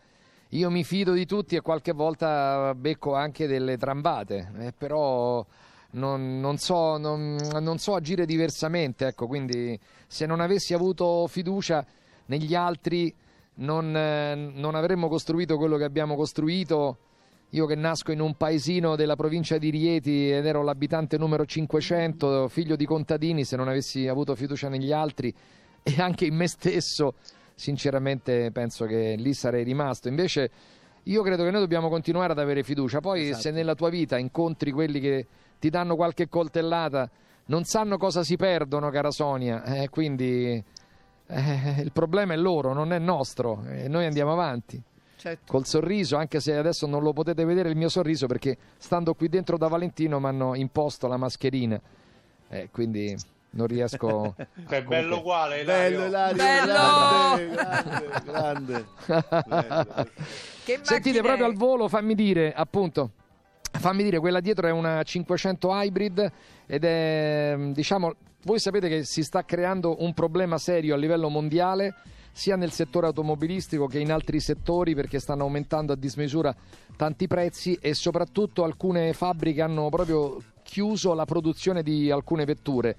Io 0.51 0.69
mi 0.71 0.83
fido 0.83 1.11
di 1.11 1.27
tutti 1.27 1.55
e 1.55 1.61
qualche 1.61 1.91
volta 1.91 2.73
becco 2.73 3.13
anche 3.13 3.45
delle 3.47 3.77
trambate, 3.77 4.53
eh, 4.59 4.73
però 4.75 5.45
non, 5.91 6.39
non, 6.39 6.57
so, 6.57 6.97
non, 6.97 7.35
non, 7.35 7.77
so, 7.77 7.93
agire 7.93 8.25
diversamente, 8.25 9.07
ecco, 9.07 9.27
quindi 9.27 9.77
se 10.07 10.25
non 10.25 10.39
avessi 10.39 10.73
avuto 10.73 11.27
fiducia 11.27 11.85
negli 12.27 12.55
altri 12.55 13.13
non, 13.57 13.95
eh, 13.95 14.35
non 14.35 14.75
avremmo 14.75 15.07
costruito 15.07 15.57
quello 15.57 15.77
che 15.77 15.83
abbiamo 15.83 16.15
costruito. 16.15 16.97
Io 17.51 17.65
che 17.65 17.75
nasco 17.75 18.11
in 18.11 18.19
un 18.19 18.35
paesino 18.35 18.95
della 18.95 19.15
provincia 19.15 19.57
di 19.57 19.69
Rieti 19.69 20.29
ed 20.29 20.45
ero 20.45 20.63
l'abitante 20.63 21.17
numero 21.17 21.45
500, 21.45 22.49
figlio 22.49 22.75
di 22.75 22.85
contadini, 22.85 23.45
se 23.45 23.55
non 23.55 23.69
avessi 23.69 24.07
avuto 24.07 24.35
fiducia 24.35 24.67
negli 24.67 24.91
altri 24.91 25.33
e 25.81 26.01
anche 26.01 26.25
in 26.25 26.35
me 26.35 26.47
stesso, 26.47 27.13
sinceramente 27.55 28.51
penso 28.51 28.85
che 28.85 29.15
lì 29.17 29.33
sarei 29.33 29.63
rimasto. 29.63 30.09
Invece 30.09 30.51
io 31.03 31.21
credo 31.21 31.45
che 31.45 31.51
noi 31.51 31.61
dobbiamo 31.61 31.87
continuare 31.87 32.33
ad 32.33 32.39
avere 32.39 32.63
fiducia. 32.63 32.99
Poi 32.99 33.29
esatto. 33.29 33.41
se 33.43 33.51
nella 33.51 33.75
tua 33.75 33.89
vita 33.89 34.17
incontri 34.17 34.71
quelli 34.71 34.99
che 34.99 35.25
ti 35.57 35.69
danno 35.69 35.95
qualche 35.95 36.27
coltellata, 36.27 37.09
non 37.45 37.63
sanno 37.63 37.97
cosa 37.97 38.23
si 38.23 38.35
perdono, 38.35 38.89
cara 38.89 39.09
Sonia, 39.09 39.63
eh, 39.63 39.87
quindi 39.87 40.61
eh, 41.27 41.81
il 41.81 41.91
problema 41.91 42.33
è 42.33 42.37
loro, 42.37 42.73
non 42.73 42.93
è 42.93 42.99
nostro, 42.99 43.63
e 43.69 43.87
noi 43.87 44.05
andiamo 44.05 44.31
avanti. 44.31 44.81
Certo. 45.17 45.51
Col 45.51 45.65
sorriso, 45.65 46.15
anche 46.15 46.39
se 46.39 46.55
adesso 46.55 46.85
non 46.85 47.01
lo 47.01 47.11
potete 47.11 47.43
vedere 47.43 47.69
il 47.69 47.75
mio 47.75 47.89
sorriso 47.89 48.27
perché 48.27 48.55
stando 48.77 49.15
qui 49.15 49.29
dentro 49.29 49.57
da 49.57 49.67
Valentino 49.67 50.19
mi 50.19 50.27
hanno 50.27 50.53
imposto 50.55 51.07
la 51.07 51.17
mascherina, 51.17 51.79
eh, 52.49 52.69
quindi 52.71 53.15
non 53.51 53.67
riesco. 53.67 54.35
È 54.67 54.83
bello 54.83 55.17
uguale, 55.17 55.63
Bello, 55.63 56.05
Ilario. 56.05 56.35
bello! 56.35 56.73
Grande, 57.51 58.15
grande, 58.23 58.85
grande. 59.45 60.11
Sentite 60.83 61.21
proprio 61.21 61.45
al 61.45 61.55
volo, 61.55 61.87
fammi 61.87 62.13
dire, 62.13 62.53
appunto. 62.53 63.11
Fammi 63.71 64.03
dire, 64.03 64.19
quella 64.19 64.39
dietro 64.39 64.67
è 64.67 64.71
una 64.71 65.03
500 65.03 65.69
hybrid 65.71 66.31
ed 66.65 66.83
è, 66.83 67.55
diciamo, 67.71 68.15
voi 68.47 68.59
sapete 68.59 68.87
che 68.87 69.03
si 69.03 69.23
sta 69.23 69.43
creando 69.43 70.01
un 70.03 70.13
problema 70.13 70.57
serio 70.57 70.95
a 70.95 70.97
livello 70.97 71.27
mondiale 71.27 71.95
sia 72.31 72.55
nel 72.55 72.71
settore 72.71 73.07
automobilistico 73.07 73.87
che 73.87 73.99
in 73.99 74.09
altri 74.09 74.39
settori 74.39 74.95
perché 74.95 75.19
stanno 75.19 75.43
aumentando 75.43 75.91
a 75.91 75.97
dismisura 75.97 76.55
tanti 76.95 77.27
prezzi 77.27 77.77
e 77.81 77.93
soprattutto 77.93 78.63
alcune 78.63 79.11
fabbriche 79.11 79.61
hanno 79.61 79.89
proprio 79.89 80.41
chiuso 80.63 81.13
la 81.13 81.25
produzione 81.25 81.83
di 81.83 82.09
alcune 82.09 82.45
vetture. 82.45 82.95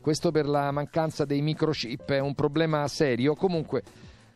Questo 0.00 0.30
per 0.30 0.46
la 0.46 0.70
mancanza 0.70 1.24
dei 1.24 1.42
microchip 1.42 2.12
è 2.12 2.20
un 2.20 2.36
problema 2.36 2.86
serio. 2.86 3.34
Comunque 3.34 3.82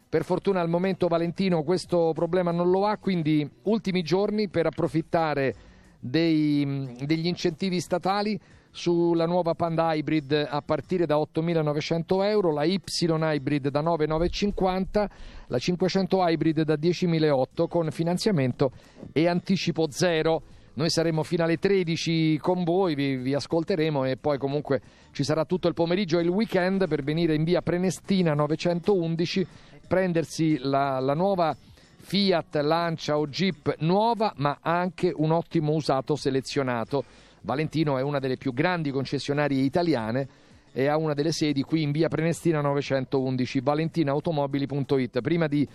Per 0.09 0.25
fortuna 0.25 0.61
al 0.61 0.69
momento 0.69 1.07
Valentino 1.07 1.63
questo 1.63 2.11
problema 2.15 2.51
non 2.51 2.69
lo 2.69 2.87
ha, 2.87 2.97
quindi 2.97 3.49
ultimi 3.65 4.03
giorni 4.03 4.49
per 4.49 4.67
approfittare 4.67 5.55
dei, 6.01 6.97
degli 7.05 7.27
incentivi 7.27 7.79
statali 7.79 8.41
sulla 8.71 9.27
nuova 9.27 9.55
Panda 9.55 9.95
Hybrid 9.95 10.47
a 10.49 10.61
partire 10.63 11.07
da 11.07 11.17
8.900 11.17 12.25
euro, 12.25 12.53
la 12.53 12.65
Y 12.65 12.81
Hybrid 12.99 13.69
da 13.69 13.83
9.950, 13.83 15.07
la 15.47 15.59
500 15.59 16.29
Hybrid 16.29 16.63
da 16.63 16.75
10.008 16.75 17.67
con 17.69 17.91
finanziamento 17.91 18.73
e 19.13 19.27
anticipo 19.27 19.91
zero. 19.91 20.43
Noi 20.75 20.91
saremo 20.91 21.25
fino 21.25 21.43
alle 21.43 21.59
13 21.59 22.39
con 22.39 22.63
voi, 22.63 22.95
vi, 22.95 23.17
vi, 23.17 23.35
ascolteremo 23.35 24.05
e 24.05 24.17
poi 24.17 24.39
comunque 24.39 24.81
ci 25.11 25.25
sarà 25.25 25.45
tutto 25.45 25.67
il 25.67 25.75
pomeriggio 25.75 26.21
e 26.21 26.23
il 26.23 26.29
weekend 26.29 26.87
per 26.87 27.03
venire 27.03 27.35
in 27.35 27.43
via 27.43 27.63
Prenestina 27.63 28.33
911, 28.35 29.47
prendersi 29.89 30.57
la, 30.59 31.01
la 31.01 31.15
nuova 31.15 31.57
Fiat, 31.97 32.57
Lancia 32.63 33.19
o 33.19 33.27
Jeep 33.27 33.75
nuova, 33.81 34.33
ma 34.37 34.59
anche 34.63 35.13
un 35.15 35.33
ottimo 35.33 35.73
usato 35.73 36.15
selezionato. 36.15 37.05
Valentino 37.49 37.97
è 37.97 38.03
una 38.03 38.19
delle 38.19 38.37
più 38.37 38.53
grandi 38.53 38.91
concessionarie 38.91 39.63
italiane 39.63 40.29
e 40.71 40.87
ha 40.87 40.99
una 40.99 41.15
delle 41.15 41.33
sedi 41.33 41.63
qui 41.63 41.81
in 41.81 41.93
via 41.93 42.09
Prenestina 42.09 42.61
911, 42.61 43.61
valentinaautomobili.it. 43.61 45.23
Prima 45.23 45.47
di 45.47 45.67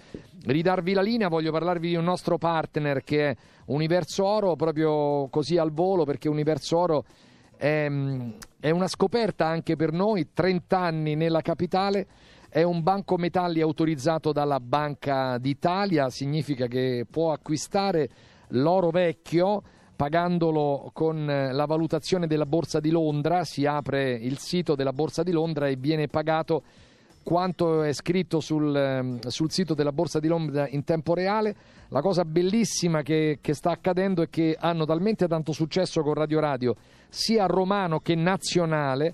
ridarvi 0.46 0.94
la 0.94 1.02
linea 1.02 1.30
voglio 1.30 1.52
parlarvi 1.52 1.90
di 1.90 1.96
un 1.96 2.04
nostro 2.04 2.38
partner 2.38 3.04
che 3.04 3.30
è 3.30 3.36
Universo 3.66 4.24
Oro, 4.24 4.56
proprio 4.56 5.28
così 5.30 5.58
al 5.58 5.72
volo 5.72 6.04
perché 6.04 6.30
Universo 6.30 6.78
Oro 6.78 7.06
è, 7.58 7.90
è 8.60 8.70
una 8.70 8.88
scoperta 8.88 9.48
anche 9.48 9.76
per 9.76 9.94
noi, 9.94 10.28
30 10.32 10.78
anni 10.78 11.16
nella 11.16 11.42
capitale, 11.42 12.06
è 12.50 12.62
un 12.62 12.84
banco 12.84 13.18
metalli 13.18 13.62
autorizzato 13.62 14.32
dalla 14.32 14.60
Banca 14.60 15.40
d'Italia, 15.40 16.12
significa 16.12 16.68
che 16.68 17.04
può 17.10 17.32
acquistare 17.32 18.10
l'oro 18.50 18.92
vecchio 18.92 19.64
pagandolo 19.96 20.90
con 20.94 21.26
la 21.26 21.66
valutazione 21.66 22.28
della 22.28 22.46
Borsa 22.46 22.80
di 22.80 22.90
Londra, 22.90 23.44
si 23.44 23.66
apre 23.66 24.12
il 24.14 24.38
sito 24.38 24.76
della 24.76 24.94
Borsa 24.94 25.24
di 25.24 25.32
Londra 25.32 25.68
e 25.68 25.76
viene 25.76 26.08
pagato 26.08 26.64
quanto 27.24 27.84
è 27.84 27.94
scritto 27.94 28.40
sul, 28.40 29.20
sul 29.28 29.52
sito 29.52 29.74
della 29.74 29.92
Borsa 29.92 30.20
di 30.20 30.28
Londra 30.28 30.68
in 30.68 30.84
tempo 30.84 31.14
reale. 31.14 31.56
La 31.88 32.02
cosa 32.02 32.26
bellissima 32.26 33.02
che, 33.02 33.40
che, 33.42 33.54
sta 33.54 33.72
accadendo 33.72 34.22
è 34.22 34.30
che 34.30 34.56
hanno 34.60 34.86
talmente 34.86 35.28
tanto 35.28 35.52
successo 35.54 36.02
con 36.02 36.14
Radio 36.14 36.40
Radio, 36.40 36.76
sia 37.08 37.46
romano 37.46 38.00
che 38.00 38.16
nazionale, 38.16 39.14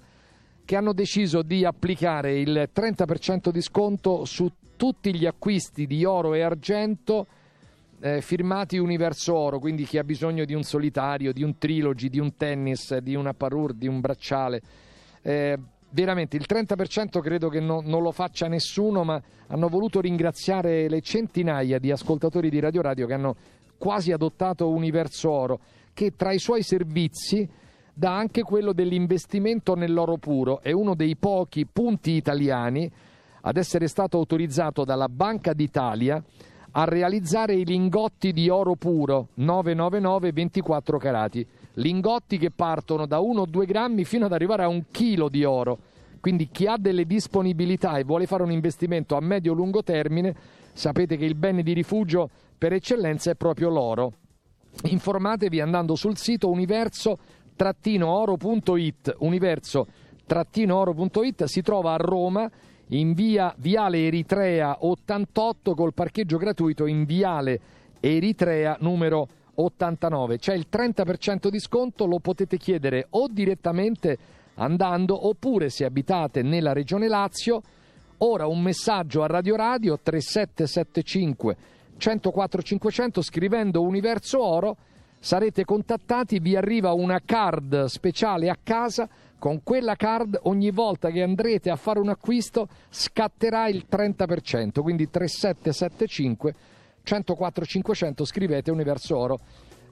che 0.65 0.75
hanno 0.75 0.93
deciso 0.93 1.41
di 1.41 1.65
applicare 1.65 2.39
il 2.39 2.69
30% 2.73 3.49
di 3.49 3.61
sconto 3.61 4.25
su 4.25 4.51
tutti 4.75 5.15
gli 5.15 5.25
acquisti 5.25 5.85
di 5.85 6.05
oro 6.05 6.33
e 6.33 6.41
argento 6.41 7.27
eh, 8.01 8.21
firmati 8.21 8.77
Universo 8.77 9.35
Oro, 9.35 9.59
quindi 9.59 9.83
chi 9.83 9.97
ha 9.97 10.03
bisogno 10.03 10.45
di 10.45 10.53
un 10.53 10.63
solitario, 10.63 11.33
di 11.33 11.43
un 11.43 11.57
trilogy, 11.57 12.09
di 12.09 12.19
un 12.19 12.35
tennis, 12.35 12.97
di 12.97 13.15
una 13.15 13.33
parure, 13.33 13.73
di 13.75 13.87
un 13.87 13.99
bracciale. 13.99 14.61
Eh, 15.21 15.57
veramente 15.91 16.37
il 16.37 16.45
30% 16.47 17.19
credo 17.21 17.49
che 17.49 17.59
no, 17.59 17.81
non 17.83 18.01
lo 18.01 18.11
faccia 18.11 18.47
nessuno, 18.47 19.03
ma 19.03 19.21
hanno 19.47 19.67
voluto 19.67 19.99
ringraziare 19.99 20.87
le 20.87 21.01
centinaia 21.01 21.79
di 21.79 21.91
ascoltatori 21.91 22.49
di 22.49 22.59
Radio 22.59 22.81
Radio 22.81 23.07
che 23.07 23.13
hanno 23.13 23.35
quasi 23.77 24.11
adottato 24.11 24.69
Universo 24.69 25.29
Oro, 25.29 25.59
che 25.93 26.15
tra 26.15 26.31
i 26.31 26.39
suoi 26.39 26.63
servizi 26.63 27.47
dà 27.93 28.15
anche 28.15 28.43
quello 28.43 28.71
dell'investimento 28.71 29.75
nell'oro 29.75 30.17
puro, 30.17 30.61
è 30.61 30.71
uno 30.71 30.95
dei 30.95 31.17
pochi 31.17 31.65
punti 31.65 32.11
italiani 32.11 32.89
ad 33.41 33.57
essere 33.57 33.87
stato 33.87 34.17
autorizzato 34.17 34.83
dalla 34.83 35.07
Banca 35.07 35.53
d'Italia 35.53 36.23
a 36.71 36.85
realizzare 36.85 37.55
i 37.55 37.65
lingotti 37.65 38.31
di 38.31 38.47
oro 38.49 38.75
puro 38.75 39.29
999 39.35 40.31
24 40.31 40.97
carati. 40.97 41.45
Lingotti 41.73 42.37
che 42.37 42.51
partono 42.51 43.05
da 43.05 43.19
1 43.19 43.41
o 43.41 43.45
2 43.45 43.65
grammi 43.65 44.05
fino 44.05 44.25
ad 44.25 44.31
arrivare 44.33 44.63
a 44.63 44.67
un 44.67 44.83
chilo 44.91 45.29
di 45.29 45.43
oro. 45.43 45.79
Quindi 46.19 46.49
chi 46.51 46.67
ha 46.67 46.77
delle 46.77 47.05
disponibilità 47.05 47.97
e 47.97 48.03
vuole 48.03 48.27
fare 48.27 48.43
un 48.43 48.51
investimento 48.51 49.15
a 49.15 49.21
medio-lungo 49.21 49.81
termine, 49.83 50.35
sapete 50.73 51.15
che 51.15 51.23
il 51.25 51.35
bene 51.35 51.63
di 51.63 51.71
rifugio 51.73 52.29
per 52.57 52.73
eccellenza 52.73 53.31
è 53.31 53.35
proprio 53.35 53.69
l'oro. 53.69 54.11
Informatevi 54.83 55.61
andando 55.61 55.95
sul 55.95 56.17
sito 56.17 56.49
universo-oro.it. 56.49 59.15
Universo-oro.it 59.19 61.43
si 61.45 61.61
trova 61.61 61.93
a 61.93 61.97
Roma 61.97 62.51
in 62.89 63.13
via 63.13 63.53
Viale 63.57 64.05
Eritrea 64.07 64.77
88 64.79 65.75
col 65.75 65.93
parcheggio 65.93 66.37
gratuito 66.37 66.85
in 66.85 67.05
Viale 67.05 67.59
Eritrea 67.99 68.77
numero 68.79 69.27
89. 69.55 70.37
C'è 70.37 70.53
il 70.53 70.67
30% 70.71 71.49
di 71.49 71.59
sconto, 71.59 72.05
lo 72.05 72.19
potete 72.19 72.57
chiedere 72.57 73.07
o 73.11 73.27
direttamente 73.27 74.17
andando 74.55 75.27
oppure 75.27 75.69
se 75.69 75.85
abitate 75.85 76.41
nella 76.41 76.73
regione 76.73 77.07
Lazio. 77.07 77.61
Ora 78.19 78.47
un 78.47 78.61
messaggio 78.61 79.23
a 79.23 79.27
Radio 79.27 79.55
Radio 79.55 79.99
3775 80.01 81.55
104 81.97 82.61
500 82.61 83.21
scrivendo 83.21 83.81
Universo 83.81 84.41
Oro 84.41 84.77
sarete 85.19 85.65
contattati, 85.65 86.39
vi 86.39 86.55
arriva 86.55 86.93
una 86.93 87.19
card 87.23 87.85
speciale 87.85 88.49
a 88.49 88.57
casa 88.61 89.07
con 89.37 89.61
quella 89.63 89.95
card 89.95 90.39
ogni 90.43 90.71
volta 90.71 91.09
che 91.09 91.21
andrete 91.23 91.69
a 91.69 91.75
fare 91.75 91.99
un 91.99 92.09
acquisto 92.09 92.67
scatterà 92.89 93.67
il 93.69 93.85
30%, 93.89 94.81
quindi 94.81 95.09
3775 95.09 96.53
104 97.03 97.65
500 97.65 98.25
scrivete 98.25 98.71
Universo 98.71 99.17
Oro, 99.17 99.39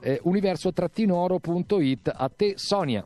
eh, 0.00 0.20
universo-oro.it. 0.22 2.12
A 2.14 2.28
te 2.28 2.54
Sonia. 2.56 3.04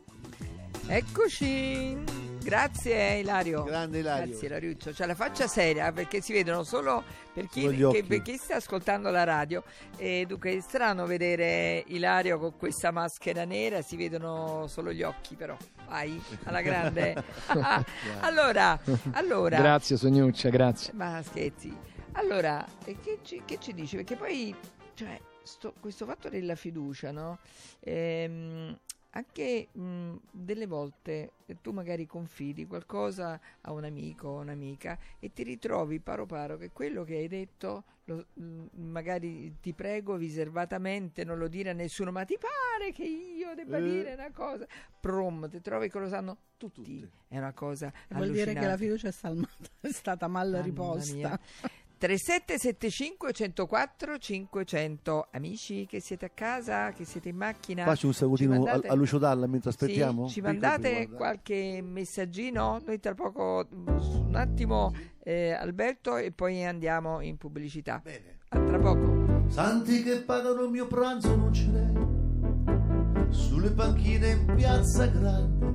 Eccoci. 0.86 2.31
Grazie 2.42 3.18
Ilario. 3.18 3.62
Grande 3.62 4.00
Ilario. 4.00 4.26
Grazie 4.26 4.46
Ilariuccio. 4.48 4.90
C'ha 4.92 5.06
la 5.06 5.14
faccia 5.14 5.46
seria 5.46 5.92
perché 5.92 6.20
si 6.20 6.32
vedono 6.32 6.64
solo 6.64 7.04
per 7.32 7.46
chi, 7.46 7.68
che, 7.68 8.04
per 8.04 8.22
chi 8.22 8.36
sta 8.36 8.56
ascoltando 8.56 9.10
la 9.10 9.24
radio. 9.24 9.62
E 9.96 10.24
dunque 10.26 10.56
è 10.56 10.60
strano 10.60 11.06
vedere 11.06 11.84
Ilario 11.86 12.38
con 12.38 12.56
questa 12.56 12.90
maschera 12.90 13.44
nera, 13.44 13.80
si 13.80 13.96
vedono 13.96 14.66
solo 14.66 14.92
gli 14.92 15.02
occhi 15.02 15.36
però. 15.36 15.56
Vai, 15.88 16.20
alla 16.44 16.62
grande. 16.62 17.22
allora, 18.20 18.78
allora. 19.12 19.58
Grazie 19.58 19.96
Sognuccia, 19.96 20.48
grazie. 20.48 20.92
Ma 20.94 21.22
scherzi. 21.22 21.74
Allora, 22.12 22.64
che 22.84 23.20
ci, 23.22 23.42
che 23.44 23.58
ci 23.58 23.72
dici? 23.72 23.96
Perché 23.96 24.16
poi, 24.16 24.54
cioè, 24.94 25.18
sto, 25.42 25.72
questo 25.80 26.04
fatto 26.04 26.28
della 26.28 26.56
fiducia, 26.56 27.10
no? 27.10 27.38
Ehm, 27.80 28.76
anche 29.14 29.68
mh, 29.70 30.14
delle 30.30 30.66
volte 30.66 31.32
tu 31.60 31.70
magari 31.72 32.06
confidi 32.06 32.66
qualcosa 32.66 33.38
a 33.60 33.72
un 33.72 33.84
amico 33.84 34.28
o 34.28 34.40
un'amica 34.40 34.98
e 35.18 35.32
ti 35.32 35.42
ritrovi 35.42 36.00
paro 36.00 36.24
paro 36.24 36.56
che 36.56 36.70
quello 36.70 37.04
che 37.04 37.16
hai 37.16 37.28
detto 37.28 37.84
lo, 38.04 38.26
mh, 38.32 38.64
magari 38.72 39.56
ti 39.60 39.74
prego 39.74 40.16
riservatamente 40.16 41.24
non 41.24 41.36
lo 41.36 41.48
dire 41.48 41.70
a 41.70 41.74
nessuno 41.74 42.10
ma 42.10 42.24
ti 42.24 42.38
pare 42.38 42.92
che 42.92 43.04
io 43.04 43.54
debba 43.54 43.76
eh. 43.76 43.82
dire 43.82 44.14
una 44.14 44.30
cosa 44.32 44.66
prom 44.98 45.48
ti 45.50 45.60
trovi 45.60 45.90
che 45.90 45.98
lo 45.98 46.08
sanno 46.08 46.36
tutti, 46.56 46.82
tutti. 46.82 47.10
è 47.28 47.36
una 47.36 47.52
cosa 47.52 47.92
vuol 48.08 48.30
dire 48.30 48.54
che 48.54 48.66
la 48.66 48.76
fiducia 48.78 49.08
è, 49.08 49.12
salmata, 49.12 49.68
è 49.80 49.90
stata 49.90 50.26
mal 50.26 50.50
Mamma 50.50 50.62
riposta 50.64 51.14
mia. 51.14 51.40
3775 52.02 53.32
104 53.32 54.18
500 54.18 55.28
amici 55.30 55.86
che 55.86 56.00
siete 56.00 56.24
a 56.24 56.30
casa, 56.34 56.90
che 56.90 57.04
siete 57.04 57.28
in 57.28 57.36
macchina. 57.36 57.84
Faccio 57.84 58.08
un 58.08 58.12
salutino 58.12 58.54
mandate... 58.54 58.88
a, 58.88 58.94
Lucio 58.94 59.18
Dalla 59.18 59.46
mentre 59.46 59.70
aspettiamo. 59.70 60.26
Sì, 60.26 60.34
ci 60.34 60.40
mandate 60.40 61.08
qualche 61.08 61.80
messaggino? 61.80 62.82
Noi 62.84 62.98
tra 62.98 63.14
poco 63.14 63.68
un 63.70 64.34
attimo 64.34 64.92
eh, 65.22 65.52
Alberto 65.52 66.16
e 66.16 66.32
poi 66.32 66.64
andiamo 66.64 67.20
in 67.20 67.36
pubblicità. 67.36 68.00
Bene. 68.02 68.38
A 68.48 68.58
tra 68.58 68.80
poco. 68.80 69.46
Santi 69.46 70.02
che 70.02 70.22
pagano 70.22 70.64
il 70.64 70.70
mio 70.70 70.88
pranzo 70.88 71.36
non 71.36 71.54
ce 71.54 71.66
n'è 71.68 73.30
sulle 73.32 73.70
panchine 73.70 74.28
in 74.28 74.54
piazza 74.56 75.06
grande. 75.06 75.66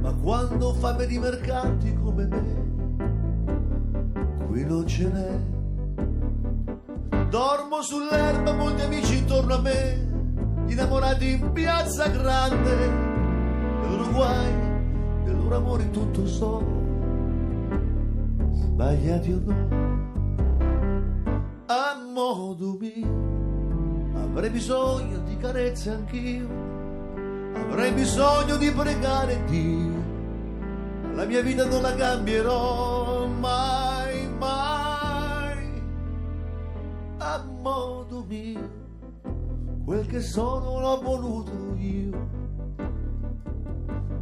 Ma 0.00 0.14
quando 0.14 0.72
fame 0.72 1.06
di 1.06 1.18
mercanti 1.18 1.92
come 1.92 2.24
me 2.24 2.63
qui 4.54 4.64
non 4.64 4.86
ce 4.86 5.08
n'è. 5.08 5.36
Dormo 7.28 7.82
sull'erba, 7.82 8.52
molti 8.52 8.82
amici 8.82 9.18
intorno 9.18 9.54
a 9.54 9.60
me, 9.60 10.06
innamorati 10.66 11.30
in 11.32 11.50
piazza 11.50 12.06
grande, 12.06 12.88
loro 13.82 14.08
guai, 14.12 14.52
e 15.24 15.32
loro 15.32 15.56
amori 15.56 15.90
tutto 15.90 16.24
so, 16.28 16.62
sbagliati 18.52 19.32
o 19.32 19.40
no, 19.44 19.68
a 21.66 21.96
modo 22.14 22.76
mio, 22.78 24.12
avrei 24.22 24.50
bisogno 24.50 25.18
di 25.24 25.36
carezze 25.36 25.90
anch'io, 25.90 26.46
avrei 27.56 27.90
bisogno 27.90 28.54
di 28.54 28.70
pregare 28.70 29.42
Dio, 29.46 30.02
la 31.12 31.24
mia 31.24 31.42
vita 31.42 31.64
non 31.66 31.82
la 31.82 31.94
cambierò 31.96 33.26
mai 33.26 33.83
a 37.26 37.42
modo 37.42 38.22
mio, 38.28 38.70
quel 39.86 40.06
che 40.06 40.20
sono 40.20 40.78
l'ho 40.78 41.00
voluto 41.00 41.74
io, 41.78 42.28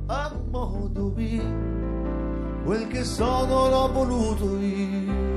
a 0.07 0.33
modo 0.49 1.13
mio, 1.17 2.63
quel 2.65 2.87
che 2.87 3.03
sono 3.03 3.69
l'ho 3.69 3.93
voluto 3.93 4.57
io. 4.61 5.31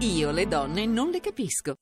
Io 0.00 0.30
le 0.32 0.46
donne 0.46 0.84
non 0.84 1.08
le 1.08 1.20
capisco. 1.20 1.76